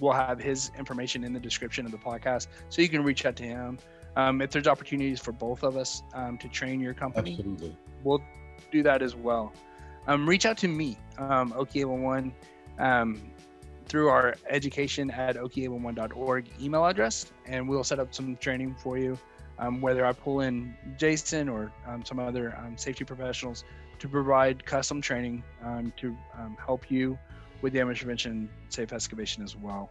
We'll 0.00 0.12
have 0.12 0.40
his 0.40 0.70
information 0.78 1.24
in 1.24 1.32
the 1.32 1.40
description 1.40 1.86
of 1.86 1.92
the 1.92 1.98
podcast, 1.98 2.48
so 2.70 2.82
you 2.82 2.88
can 2.88 3.04
reach 3.04 3.24
out 3.26 3.36
to 3.36 3.44
him. 3.44 3.78
Um, 4.16 4.40
if 4.40 4.50
there's 4.50 4.66
opportunities 4.66 5.20
for 5.20 5.32
both 5.32 5.62
of 5.62 5.76
us 5.76 6.02
um, 6.14 6.36
to 6.38 6.48
train 6.48 6.80
your 6.80 6.94
company, 6.94 7.36
Absolutely. 7.38 7.76
we'll 8.02 8.22
do 8.72 8.82
that 8.82 9.02
as 9.02 9.14
well. 9.14 9.52
Um, 10.06 10.28
reach 10.28 10.46
out 10.46 10.56
to 10.58 10.68
me, 10.68 10.98
um, 11.18 11.52
Okie811, 11.52 12.32
um, 12.78 13.20
through 13.86 14.08
our 14.08 14.34
education 14.48 15.10
at 15.10 15.36
okie811.org 15.36 16.46
email 16.60 16.86
address, 16.86 17.32
and 17.46 17.68
we'll 17.68 17.84
set 17.84 17.98
up 17.98 18.14
some 18.14 18.36
training 18.36 18.74
for 18.78 18.96
you. 18.96 19.18
Um, 19.58 19.82
whether 19.82 20.06
I 20.06 20.12
pull 20.12 20.40
in 20.40 20.74
Jason 20.96 21.48
or 21.48 21.70
um, 21.86 22.02
some 22.02 22.18
other 22.18 22.56
um, 22.56 22.78
safety 22.78 23.04
professionals 23.04 23.64
to 23.98 24.08
provide 24.08 24.64
custom 24.64 25.02
training 25.02 25.42
um, 25.62 25.92
to 25.98 26.16
um, 26.38 26.56
help 26.64 26.90
you 26.90 27.18
with 27.62 27.72
damage 27.72 27.98
prevention 27.98 28.48
safe 28.68 28.92
excavation 28.92 29.42
as 29.42 29.56
well. 29.56 29.90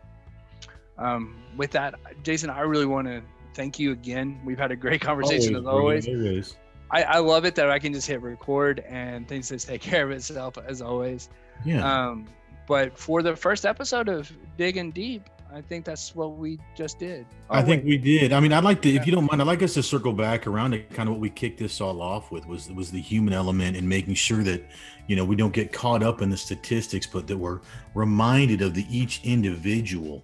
Um, 0.97 1.41
with 1.55 1.71
that, 1.71 1.95
Jason, 2.23 2.49
I 2.49 2.61
really 2.61 2.85
want 2.85 3.07
to 3.07 3.21
thank 3.53 3.79
you 3.79 3.91
again. 3.91 4.39
We've 4.45 4.57
had 4.57 4.71
a 4.71 4.75
great 4.75 5.01
conversation 5.01 5.55
as 5.55 5.65
always. 5.65 6.07
Always. 6.07 6.55
I, 6.91 7.03
I 7.03 7.17
love 7.19 7.45
it 7.45 7.55
that 7.55 7.69
I 7.69 7.79
can 7.79 7.93
just 7.93 8.07
hit 8.07 8.21
record 8.21 8.79
and 8.87 9.27
things 9.27 9.49
just 9.49 9.67
take 9.67 9.81
care 9.91 10.03
of 10.03 10.11
itself 10.11 10.57
as 10.57 10.81
always. 10.81 11.29
Yeah. 11.63 12.07
Um, 12.09 12.27
but 12.67 12.97
for 12.97 13.23
the 13.23 13.35
first 13.35 13.65
episode 13.65 14.09
of 14.09 14.31
Digging 14.57 14.91
Deep, 14.91 15.27
I 15.51 15.61
think 15.61 15.83
that's 15.83 16.15
what 16.15 16.37
we 16.37 16.59
just 16.77 16.99
did. 16.99 17.25
I 17.49 17.61
Oh, 17.61 17.65
think 17.65 17.83
wait. 17.83 17.89
we 17.89 17.97
did. 17.97 18.33
I 18.33 18.39
mean, 18.39 18.53
I'd 18.53 18.63
like 18.63 18.81
to, 18.83 18.89
if 18.89 19.07
you 19.07 19.11
don't 19.11 19.25
mind, 19.25 19.41
I'd 19.41 19.47
like 19.47 19.63
us 19.63 19.73
to 19.73 19.83
circle 19.83 20.13
back 20.13 20.45
around 20.45 20.71
to 20.71 20.79
kind 20.79 21.09
of 21.09 21.15
what 21.15 21.21
we 21.21 21.29
kicked 21.31 21.57
this 21.59 21.81
all 21.81 22.01
off 22.03 22.31
with 22.31 22.45
was 22.45 22.69
was 22.69 22.91
the 22.91 23.01
human 23.01 23.33
element 23.33 23.75
and 23.75 23.87
making 23.89 24.13
sure 24.13 24.43
that, 24.43 24.63
you 25.07 25.15
know, 25.15 25.25
we 25.25 25.35
don't 25.35 25.53
get 25.53 25.73
caught 25.73 26.03
up 26.03 26.21
in 26.21 26.29
the 26.29 26.37
statistics, 26.37 27.07
but 27.07 27.25
that 27.27 27.37
we're 27.37 27.61
reminded 27.95 28.61
of 28.61 28.75
the 28.75 28.85
each 28.95 29.21
individual, 29.23 30.23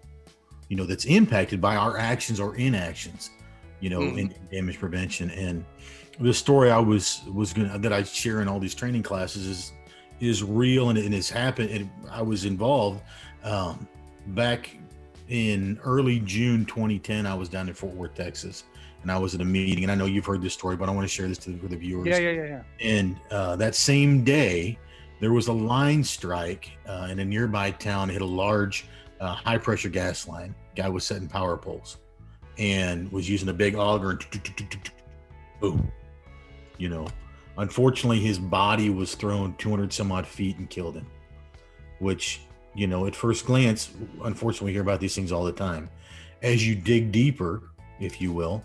you 0.70 0.78
know, 0.78 0.86
that's 0.86 1.06
impacted 1.06 1.60
by 1.60 1.76
our 1.76 1.98
actions 1.98 2.40
or 2.40 2.56
inactions, 2.56 3.32
you 3.80 3.90
know, 3.90 4.02
Mhm. 4.02 4.18
in 4.20 4.36
damage 4.52 4.80
prevention. 4.80 5.32
And 5.32 5.66
the 6.20 6.34
story 6.34 6.70
I 6.70 6.78
was 6.80 7.22
was 7.34 7.52
gonna 7.52 7.80
that 7.80 7.92
I 7.92 8.04
share 8.04 8.42
in 8.44 8.48
all 8.48 8.60
these 8.60 8.76
training 8.76 9.02
classes 9.04 9.48
is 9.48 9.72
is 10.22 10.44
real 10.44 10.90
and, 10.90 10.98
it- 11.00 11.06
and 11.06 11.14
it's 11.16 11.30
happened. 11.32 11.72
And 11.72 11.90
I 12.12 12.22
was 12.22 12.46
involved 12.46 13.02
um, 13.44 13.86
back 14.28 14.78
in 15.30 15.80
early 15.84 16.20
June 16.20 16.66
2010, 16.66 17.26
I 17.26 17.34
was 17.34 17.50
down 17.50 17.68
in 17.68 17.74
Fort 17.74 17.96
Worth, 17.96 18.16
Texas, 18.16 18.64
and 19.02 19.12
I 19.12 19.18
was 19.18 19.36
at 19.36 19.42
a 19.42 19.46
meeting. 19.46 19.84
And 19.84 19.92
I 19.92 19.96
know 19.96 20.06
you've 20.06 20.26
heard 20.26 20.42
this 20.42 20.54
story, 20.54 20.76
but 20.76 20.90
I 20.90 20.92
want 20.92 21.06
to 21.06 21.14
share 21.14 21.28
this 21.28 21.38
to 21.40 21.52
the, 21.52 21.68
the 21.68 21.76
viewers. 21.76 22.08
Yeah, 22.08 22.18
yeah, 22.18 22.32
yeah, 22.32 22.46
yeah. 22.46 22.64
And 22.82 23.20
uh, 23.32 23.56
that 23.58 23.76
same 23.76 24.24
day, 24.24 24.78
there 25.20 25.32
was 25.32 25.48
a 25.48 25.54
line 25.54 26.04
strike 26.04 26.72
uh, 26.88 27.08
in 27.10 27.20
a 27.20 27.26
nearby 27.26 27.72
town. 27.72 28.10
It 28.10 28.14
hit 28.14 28.22
a 28.22 28.26
large, 28.26 28.86
uh, 29.20 29.34
high 29.34 29.58
pressure 29.58 29.90
gas 29.90 30.28
line. 30.28 30.54
Guy 30.76 30.90
was 30.90 31.06
setting 31.06 31.28
power 31.28 31.58
poles 31.58 31.98
and 32.58 33.12
was 33.12 33.30
using 33.30 33.50
a 33.50 33.54
big 33.54 33.76
auger 33.76 34.12
and 34.12 34.92
boom. 35.60 35.92
You 36.78 36.90
know, 36.90 37.08
unfortunately, 37.58 38.20
his 38.20 38.38
body 38.38 38.90
was 38.90 39.16
thrown 39.16 39.56
200 39.58 39.92
some 39.94 40.12
odd 40.12 40.28
feet 40.28 40.58
and 40.58 40.70
killed 40.70 40.96
him, 40.96 41.08
which 42.00 42.42
you 42.76 42.88
know, 42.88 43.08
at 43.08 43.16
first 43.16 43.46
glance, 43.46 43.90
unfortunately, 44.24 44.68
we 44.68 44.74
hear 44.74 44.82
about 44.82 45.00
these 45.00 45.16
things 45.16 45.32
all 45.32 45.46
the 45.46 45.52
time. 45.52 45.90
As 46.42 46.68
you 46.68 46.76
dig 46.76 47.12
deeper, 47.12 47.64
if 48.00 48.22
you 48.22 48.32
will, 48.32 48.64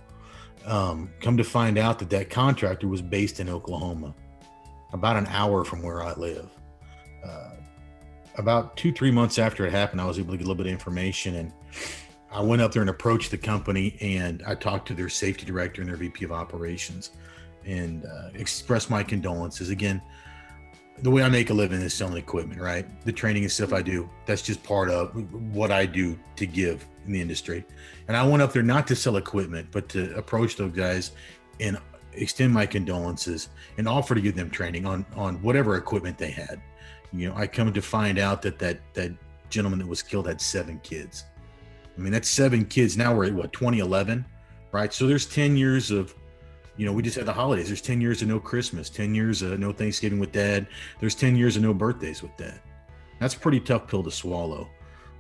um, 0.66 1.10
come 1.20 1.36
to 1.36 1.44
find 1.44 1.78
out 1.78 1.98
that 2.00 2.10
that 2.10 2.28
contractor 2.28 2.88
was 2.88 3.00
based 3.00 3.40
in 3.40 3.48
Oklahoma, 3.48 4.14
about 4.92 5.16
an 5.16 5.26
hour 5.28 5.64
from 5.64 5.82
where 5.82 6.02
I 6.02 6.12
live. 6.14 6.48
Uh, 7.24 7.50
about 8.36 8.76
two, 8.76 8.92
three 8.92 9.10
months 9.10 9.38
after 9.38 9.64
it 9.66 9.70
happened, 9.70 10.00
I 10.00 10.06
was 10.06 10.18
able 10.18 10.32
to 10.32 10.38
get 10.38 10.44
a 10.44 10.48
little 10.48 10.62
bit 10.62 10.66
of 10.66 10.72
information 10.72 11.36
and 11.36 11.52
I 12.32 12.40
went 12.40 12.62
up 12.62 12.72
there 12.72 12.82
and 12.82 12.90
approached 12.90 13.30
the 13.30 13.38
company 13.38 13.96
and 14.00 14.42
I 14.46 14.54
talked 14.54 14.86
to 14.88 14.94
their 14.94 15.08
safety 15.08 15.44
director 15.44 15.82
and 15.82 15.90
their 15.90 15.96
VP 15.96 16.24
of 16.24 16.32
operations 16.32 17.10
and 17.66 18.04
uh, 18.06 18.30
expressed 18.34 18.88
my 18.88 19.02
condolences. 19.02 19.70
Again, 19.70 20.00
the 21.02 21.10
way 21.10 21.22
I 21.22 21.28
make 21.28 21.50
a 21.50 21.54
living 21.54 21.80
is 21.80 21.94
selling 21.94 22.16
equipment, 22.16 22.60
right? 22.60 22.86
The 23.04 23.12
training 23.12 23.42
and 23.42 23.52
stuff 23.52 23.72
I 23.72 23.82
do, 23.82 24.08
that's 24.26 24.42
just 24.42 24.62
part 24.62 24.90
of 24.90 25.14
what 25.54 25.70
I 25.70 25.86
do 25.86 26.18
to 26.36 26.46
give 26.46 26.86
in 27.06 27.12
the 27.12 27.20
industry. 27.20 27.64
And 28.08 28.16
I 28.16 28.26
went 28.26 28.42
up 28.42 28.52
there 28.52 28.62
not 28.62 28.86
to 28.88 28.96
sell 28.96 29.16
equipment, 29.16 29.68
but 29.70 29.88
to 29.90 30.14
approach 30.16 30.56
those 30.56 30.72
guys 30.72 31.12
and 31.58 31.78
extend 32.12 32.52
my 32.52 32.66
condolences 32.66 33.48
and 33.78 33.88
offer 33.88 34.14
to 34.14 34.20
give 34.20 34.34
them 34.34 34.50
training 34.50 34.84
on 34.84 35.06
on 35.16 35.40
whatever 35.42 35.76
equipment 35.76 36.18
they 36.18 36.30
had. 36.30 36.60
You 37.12 37.28
know, 37.28 37.34
I 37.36 37.46
come 37.46 37.72
to 37.72 37.82
find 37.82 38.18
out 38.18 38.42
that 38.42 38.58
that 38.58 38.80
that 38.94 39.12
gentleman 39.48 39.78
that 39.80 39.88
was 39.88 40.02
killed 40.02 40.26
had 40.26 40.40
seven 40.40 40.80
kids. 40.82 41.24
I 41.96 42.00
mean, 42.00 42.12
that's 42.12 42.28
seven 42.28 42.64
kids. 42.64 42.96
Now 42.96 43.14
we're 43.14 43.26
at 43.26 43.34
what 43.34 43.52
2011, 43.52 44.24
right? 44.72 44.92
So 44.92 45.06
there's 45.06 45.26
10 45.26 45.56
years 45.56 45.90
of 45.90 46.14
you 46.80 46.86
know, 46.86 46.94
we 46.94 47.02
just 47.02 47.18
had 47.18 47.26
the 47.26 47.32
holidays. 47.34 47.66
There's 47.66 47.82
10 47.82 48.00
years 48.00 48.22
of 48.22 48.28
no 48.28 48.40
Christmas, 48.40 48.88
10 48.88 49.14
years 49.14 49.42
of 49.42 49.60
no 49.60 49.70
Thanksgiving 49.70 50.18
with 50.18 50.32
dad. 50.32 50.66
There's 50.98 51.14
10 51.14 51.36
years 51.36 51.54
of 51.54 51.62
no 51.62 51.74
birthdays 51.74 52.22
with 52.22 52.34
dad. 52.38 52.58
That's 53.18 53.34
a 53.34 53.38
pretty 53.38 53.60
tough 53.60 53.86
pill 53.86 54.02
to 54.02 54.10
swallow. 54.10 54.66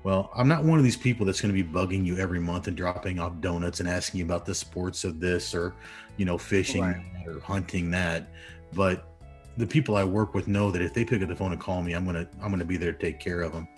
Well, 0.02 0.30
I'm 0.34 0.48
not 0.48 0.64
one 0.64 0.78
of 0.78 0.84
these 0.84 0.96
people 0.96 1.26
that's 1.26 1.42
going 1.42 1.54
to 1.54 1.62
be 1.62 1.70
bugging 1.70 2.06
you 2.06 2.16
every 2.16 2.40
month 2.40 2.66
and 2.66 2.74
dropping 2.74 3.18
off 3.18 3.42
donuts 3.42 3.80
and 3.80 3.88
asking 3.90 4.20
you 4.20 4.24
about 4.24 4.46
the 4.46 4.54
sports 4.54 5.04
of 5.04 5.20
this 5.20 5.54
or, 5.54 5.74
you 6.16 6.24
know, 6.24 6.38
fishing 6.38 6.80
right. 6.80 7.04
or 7.26 7.40
hunting 7.40 7.90
that. 7.90 8.30
But 8.72 9.12
the 9.58 9.66
people 9.66 9.96
I 9.96 10.04
work 10.04 10.32
with 10.32 10.48
know 10.48 10.70
that 10.70 10.80
if 10.80 10.94
they 10.94 11.04
pick 11.04 11.20
up 11.20 11.28
the 11.28 11.36
phone 11.36 11.52
and 11.52 11.60
call 11.60 11.82
me, 11.82 11.92
I'm 11.92 12.06
gonna 12.06 12.26
I'm 12.42 12.50
gonna 12.50 12.64
be 12.64 12.78
there 12.78 12.92
to 12.92 12.98
take 12.98 13.20
care 13.20 13.42
of 13.42 13.52
them. 13.52 13.68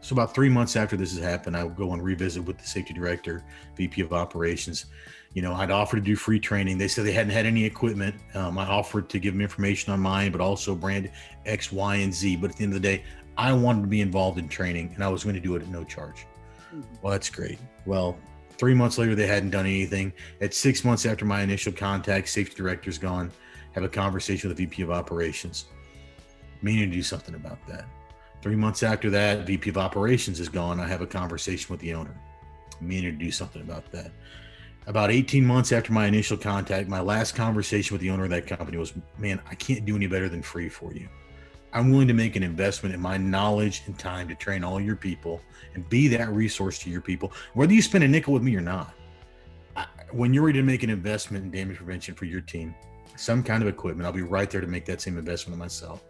So 0.00 0.14
about 0.14 0.34
three 0.34 0.48
months 0.48 0.74
after 0.74 0.96
this 0.96 1.14
has 1.14 1.22
happened, 1.22 1.56
I 1.56 1.62
will 1.62 1.70
go 1.70 1.92
and 1.92 2.02
revisit 2.02 2.44
with 2.44 2.58
the 2.58 2.66
safety 2.66 2.94
director, 2.94 3.44
VP 3.76 4.00
of 4.00 4.12
operations, 4.12 4.86
you 5.38 5.42
know, 5.42 5.54
I'd 5.54 5.70
offered 5.70 5.98
to 5.98 6.02
do 6.02 6.16
free 6.16 6.40
training. 6.40 6.78
They 6.78 6.88
said 6.88 7.06
they 7.06 7.12
hadn't 7.12 7.30
had 7.30 7.46
any 7.46 7.64
equipment. 7.64 8.16
Um, 8.34 8.58
I 8.58 8.66
offered 8.66 9.08
to 9.10 9.20
give 9.20 9.34
them 9.34 9.40
information 9.40 9.92
on 9.92 10.00
mine, 10.00 10.32
but 10.32 10.40
also 10.40 10.74
brand 10.74 11.12
X, 11.46 11.70
Y, 11.70 11.94
and 11.94 12.12
Z. 12.12 12.34
But 12.38 12.50
at 12.50 12.56
the 12.56 12.64
end 12.64 12.72
of 12.74 12.82
the 12.82 12.88
day, 12.88 13.04
I 13.36 13.52
wanted 13.52 13.82
to 13.82 13.86
be 13.86 14.00
involved 14.00 14.40
in 14.40 14.48
training 14.48 14.90
and 14.96 15.04
I 15.04 15.06
was 15.06 15.22
going 15.22 15.36
to 15.36 15.40
do 15.40 15.54
it 15.54 15.62
at 15.62 15.68
no 15.68 15.84
charge. 15.84 16.26
Mm-hmm. 16.74 16.80
Well, 17.00 17.12
that's 17.12 17.30
great. 17.30 17.60
Well, 17.86 18.18
three 18.56 18.74
months 18.74 18.98
later, 18.98 19.14
they 19.14 19.28
hadn't 19.28 19.50
done 19.50 19.64
anything. 19.64 20.12
At 20.40 20.54
six 20.54 20.84
months 20.84 21.06
after 21.06 21.24
my 21.24 21.42
initial 21.42 21.72
contact, 21.72 22.30
safety 22.30 22.56
director's 22.56 22.98
gone, 22.98 23.30
have 23.74 23.84
a 23.84 23.88
conversation 23.88 24.48
with 24.48 24.56
the 24.56 24.66
VP 24.66 24.82
of 24.82 24.90
operations, 24.90 25.66
meaning 26.62 26.90
to 26.90 26.96
do 26.96 27.02
something 27.04 27.36
about 27.36 27.64
that. 27.68 27.84
Three 28.42 28.56
months 28.56 28.82
after 28.82 29.08
that, 29.10 29.46
VP 29.46 29.70
of 29.70 29.78
operations 29.78 30.40
is 30.40 30.48
gone. 30.48 30.80
I 30.80 30.88
have 30.88 31.00
a 31.00 31.06
conversation 31.06 31.72
with 31.72 31.78
the 31.78 31.94
owner, 31.94 32.20
meaning 32.80 33.16
to 33.16 33.24
do 33.24 33.30
something 33.30 33.62
about 33.62 33.88
that 33.92 34.10
about 34.88 35.10
18 35.10 35.44
months 35.44 35.70
after 35.70 35.92
my 35.92 36.06
initial 36.06 36.38
contact, 36.38 36.88
my 36.88 37.00
last 37.00 37.34
conversation 37.34 37.94
with 37.94 38.00
the 38.00 38.08
owner 38.08 38.24
of 38.24 38.30
that 38.30 38.46
company 38.46 38.78
was, 38.78 38.94
man, 39.18 39.38
I 39.48 39.54
can't 39.54 39.84
do 39.84 39.94
any 39.94 40.06
better 40.06 40.30
than 40.30 40.40
free 40.40 40.70
for 40.70 40.94
you. 40.94 41.06
I'm 41.74 41.90
willing 41.90 42.08
to 42.08 42.14
make 42.14 42.36
an 42.36 42.42
investment 42.42 42.94
in 42.94 43.00
my 43.00 43.18
knowledge 43.18 43.82
and 43.84 43.98
time 43.98 44.28
to 44.28 44.34
train 44.34 44.64
all 44.64 44.80
your 44.80 44.96
people 44.96 45.42
and 45.74 45.86
be 45.90 46.08
that 46.08 46.30
resource 46.30 46.78
to 46.78 46.90
your 46.90 47.02
people, 47.02 47.34
whether 47.52 47.74
you 47.74 47.82
spend 47.82 48.02
a 48.02 48.08
nickel 48.08 48.32
with 48.32 48.42
me 48.42 48.56
or 48.56 48.62
not. 48.62 48.94
I, 49.76 49.84
when 50.10 50.32
you're 50.32 50.44
ready 50.44 50.58
to 50.58 50.64
make 50.64 50.82
an 50.82 50.88
investment 50.88 51.44
in 51.44 51.50
damage 51.50 51.76
prevention 51.76 52.14
for 52.14 52.24
your 52.24 52.40
team, 52.40 52.74
some 53.14 53.42
kind 53.42 53.62
of 53.62 53.68
equipment, 53.68 54.06
I'll 54.06 54.12
be 54.12 54.22
right 54.22 54.50
there 54.50 54.62
to 54.62 54.66
make 54.66 54.86
that 54.86 55.02
same 55.02 55.18
investment 55.18 55.52
in 55.52 55.58
myself. 55.58 56.02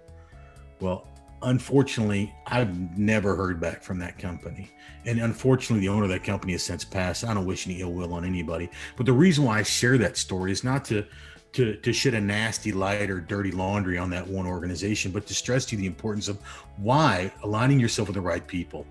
Well, 0.79 1.09
unfortunately, 1.42 2.35
I've 2.46 2.98
never 2.98 3.37
heard 3.37 3.61
back 3.61 3.83
from 3.83 3.98
that 4.01 4.18
company. 4.18 4.70
And 5.07 5.20
unfortunately, 5.20 5.81
the 5.81 5.88
owner 5.88 6.05
of 6.05 6.11
that 6.11 6.24
company 6.24 6.53
has 6.53 6.62
since 6.62 6.85
passed. 6.85 7.24
I 7.24 7.35
don't 7.35 7.46
wish 7.46 7.66
any 7.66 7.81
ill 7.81 7.92
will 7.92 8.12
on 8.14 8.24
anybody. 8.24 8.68
But 8.96 9.07
the 9.07 9.12
reason 9.12 9.44
why 9.44 9.59
I 9.59 9.62
share 9.62 9.98
that 9.98 10.16
story 10.16 10.53
is 10.53 10.64
not 10.64 10.85
to 10.87 11.07
to, 11.53 11.77
to 11.77 11.92
shed 11.94 12.12
a 12.12 12.20
nasty 12.20 12.72
light 12.72 13.09
or 13.09 13.20
dirty 13.20 13.51
laundry 13.51 13.96
on 13.96 14.11
that 14.11 14.27
one 14.27 14.46
organization, 14.46 15.11
but 15.11 15.27
to 15.27 15.35
stress 15.35 15.64
to 15.66 15.77
you 15.77 15.81
the 15.81 15.87
importance 15.87 16.29
of 16.29 16.38
why 16.77 17.33
aligning 17.42 17.81
yourself 17.81 18.09
with 18.09 18.16
the 18.16 18.20
right 18.20 18.46
people 18.46 18.87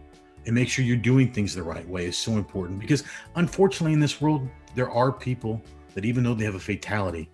and 0.47 0.55
make 0.55 0.67
sure 0.67 0.83
you're 0.83 0.97
doing 0.97 1.31
things 1.31 1.53
the 1.53 1.61
right 1.61 1.87
way 1.87 2.05
is 2.05 2.17
so 2.17 2.31
important. 2.31 2.79
Because 2.79 3.03
unfortunately, 3.35 3.93
in 3.93 3.99
this 3.99 4.19
world, 4.19 4.49
there 4.75 4.89
are 4.89 5.11
people 5.11 5.61
that 5.93 6.05
even 6.05 6.23
though 6.23 6.33
they 6.33 6.45
have 6.45 6.55
a 6.55 6.59
fatality 6.59 7.29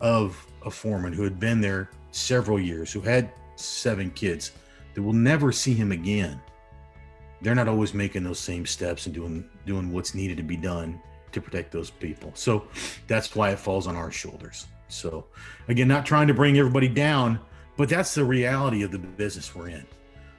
of 0.00 0.46
a 0.66 0.70
foreman 0.70 1.12
who 1.12 1.22
had 1.22 1.40
been 1.40 1.60
there 1.60 1.90
several 2.10 2.60
years, 2.60 2.92
who 2.92 3.00
had 3.00 3.32
seven 3.62 4.10
kids 4.10 4.52
that 4.94 5.02
will 5.02 5.12
never 5.12 5.52
see 5.52 5.74
him 5.74 5.92
again. 5.92 6.40
They're 7.40 7.54
not 7.54 7.68
always 7.68 7.94
making 7.94 8.24
those 8.24 8.38
same 8.38 8.66
steps 8.66 9.06
and 9.06 9.14
doing 9.14 9.48
doing 9.66 9.92
what's 9.92 10.14
needed 10.14 10.36
to 10.36 10.42
be 10.42 10.56
done 10.56 11.00
to 11.32 11.40
protect 11.40 11.72
those 11.72 11.90
people. 11.90 12.30
So 12.34 12.66
that's 13.06 13.34
why 13.34 13.50
it 13.50 13.58
falls 13.58 13.86
on 13.86 13.96
our 13.96 14.10
shoulders. 14.10 14.66
So 14.88 15.26
again 15.68 15.88
not 15.88 16.06
trying 16.06 16.28
to 16.28 16.34
bring 16.34 16.58
everybody 16.58 16.88
down 16.88 17.40
but 17.76 17.88
that's 17.88 18.14
the 18.14 18.24
reality 18.24 18.82
of 18.82 18.90
the 18.90 18.98
business 18.98 19.54
we're 19.54 19.70
in. 19.70 19.86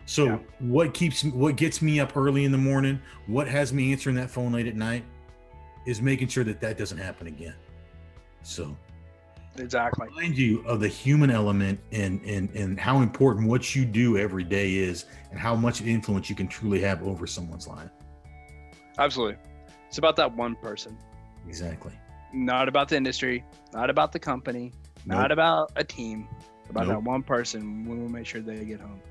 So 0.05 0.25
yeah. 0.25 0.37
what 0.59 0.93
keeps 0.93 1.23
what 1.23 1.55
gets 1.55 1.81
me 1.81 1.99
up 1.99 2.15
early 2.15 2.45
in 2.45 2.51
the 2.51 2.57
morning 2.57 3.01
what 3.27 3.47
has 3.47 3.73
me 3.73 3.91
answering 3.91 4.15
that 4.17 4.29
phone 4.29 4.51
late 4.51 4.67
at 4.67 4.75
night 4.75 5.03
is 5.85 6.01
making 6.01 6.27
sure 6.27 6.43
that 6.43 6.61
that 6.61 6.77
doesn't 6.77 6.97
happen 6.97 7.27
again. 7.27 7.55
So 8.43 8.77
exactly. 9.57 10.07
Remind 10.07 10.37
you 10.37 10.63
of 10.65 10.79
the 10.79 10.87
human 10.87 11.29
element 11.29 11.79
and 11.91 12.21
and 12.23 12.49
and 12.51 12.79
how 12.79 13.01
important 13.01 13.47
what 13.47 13.75
you 13.75 13.85
do 13.85 14.17
every 14.17 14.43
day 14.43 14.75
is 14.75 15.05
and 15.31 15.39
how 15.39 15.55
much 15.55 15.81
influence 15.81 16.29
you 16.29 16.35
can 16.35 16.47
truly 16.47 16.81
have 16.81 17.03
over 17.03 17.27
someone's 17.27 17.67
life. 17.67 17.89
Absolutely. 18.97 19.37
It's 19.87 19.97
about 19.97 20.15
that 20.17 20.35
one 20.35 20.55
person. 20.55 20.97
Exactly. 21.47 21.93
Not 22.33 22.67
about 22.67 22.89
the 22.89 22.97
industry 22.97 23.43
not 23.73 23.89
about 23.89 24.11
the 24.11 24.19
company 24.19 24.71
nope. 25.05 25.19
not 25.19 25.31
about 25.31 25.71
a 25.75 25.83
team 25.83 26.27
about 26.69 26.87
nope. 26.87 26.95
that 26.95 27.03
one 27.03 27.23
person. 27.23 27.85
We 27.87 27.97
will 27.97 28.09
make 28.09 28.25
sure 28.25 28.41
they 28.41 28.63
get 28.65 28.79
home. 28.79 29.01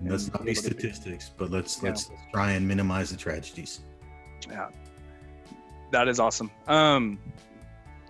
Let's 0.00 0.32
not 0.32 0.44
be 0.44 0.54
statistics 0.54 1.30
but 1.36 1.50
let's 1.50 1.82
yeah. 1.82 1.90
let's 1.90 2.10
try 2.32 2.52
and 2.52 2.66
minimize 2.66 3.10
the 3.10 3.16
tragedies. 3.16 3.80
Yeah. 4.48 4.68
That 5.92 6.08
is 6.08 6.18
awesome. 6.18 6.50
Um 6.66 7.18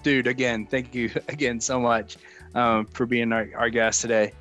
dude, 0.05 0.29
again, 0.29 0.67
thank 0.67 0.95
you 0.95 1.11
again 1.29 1.59
so 1.61 1.81
much 1.81 2.17
um, 2.55 2.87
for 2.87 3.07
being 3.07 3.33
our, 3.33 3.49
our 3.57 3.71
guest 3.71 4.03
today. 4.03 4.33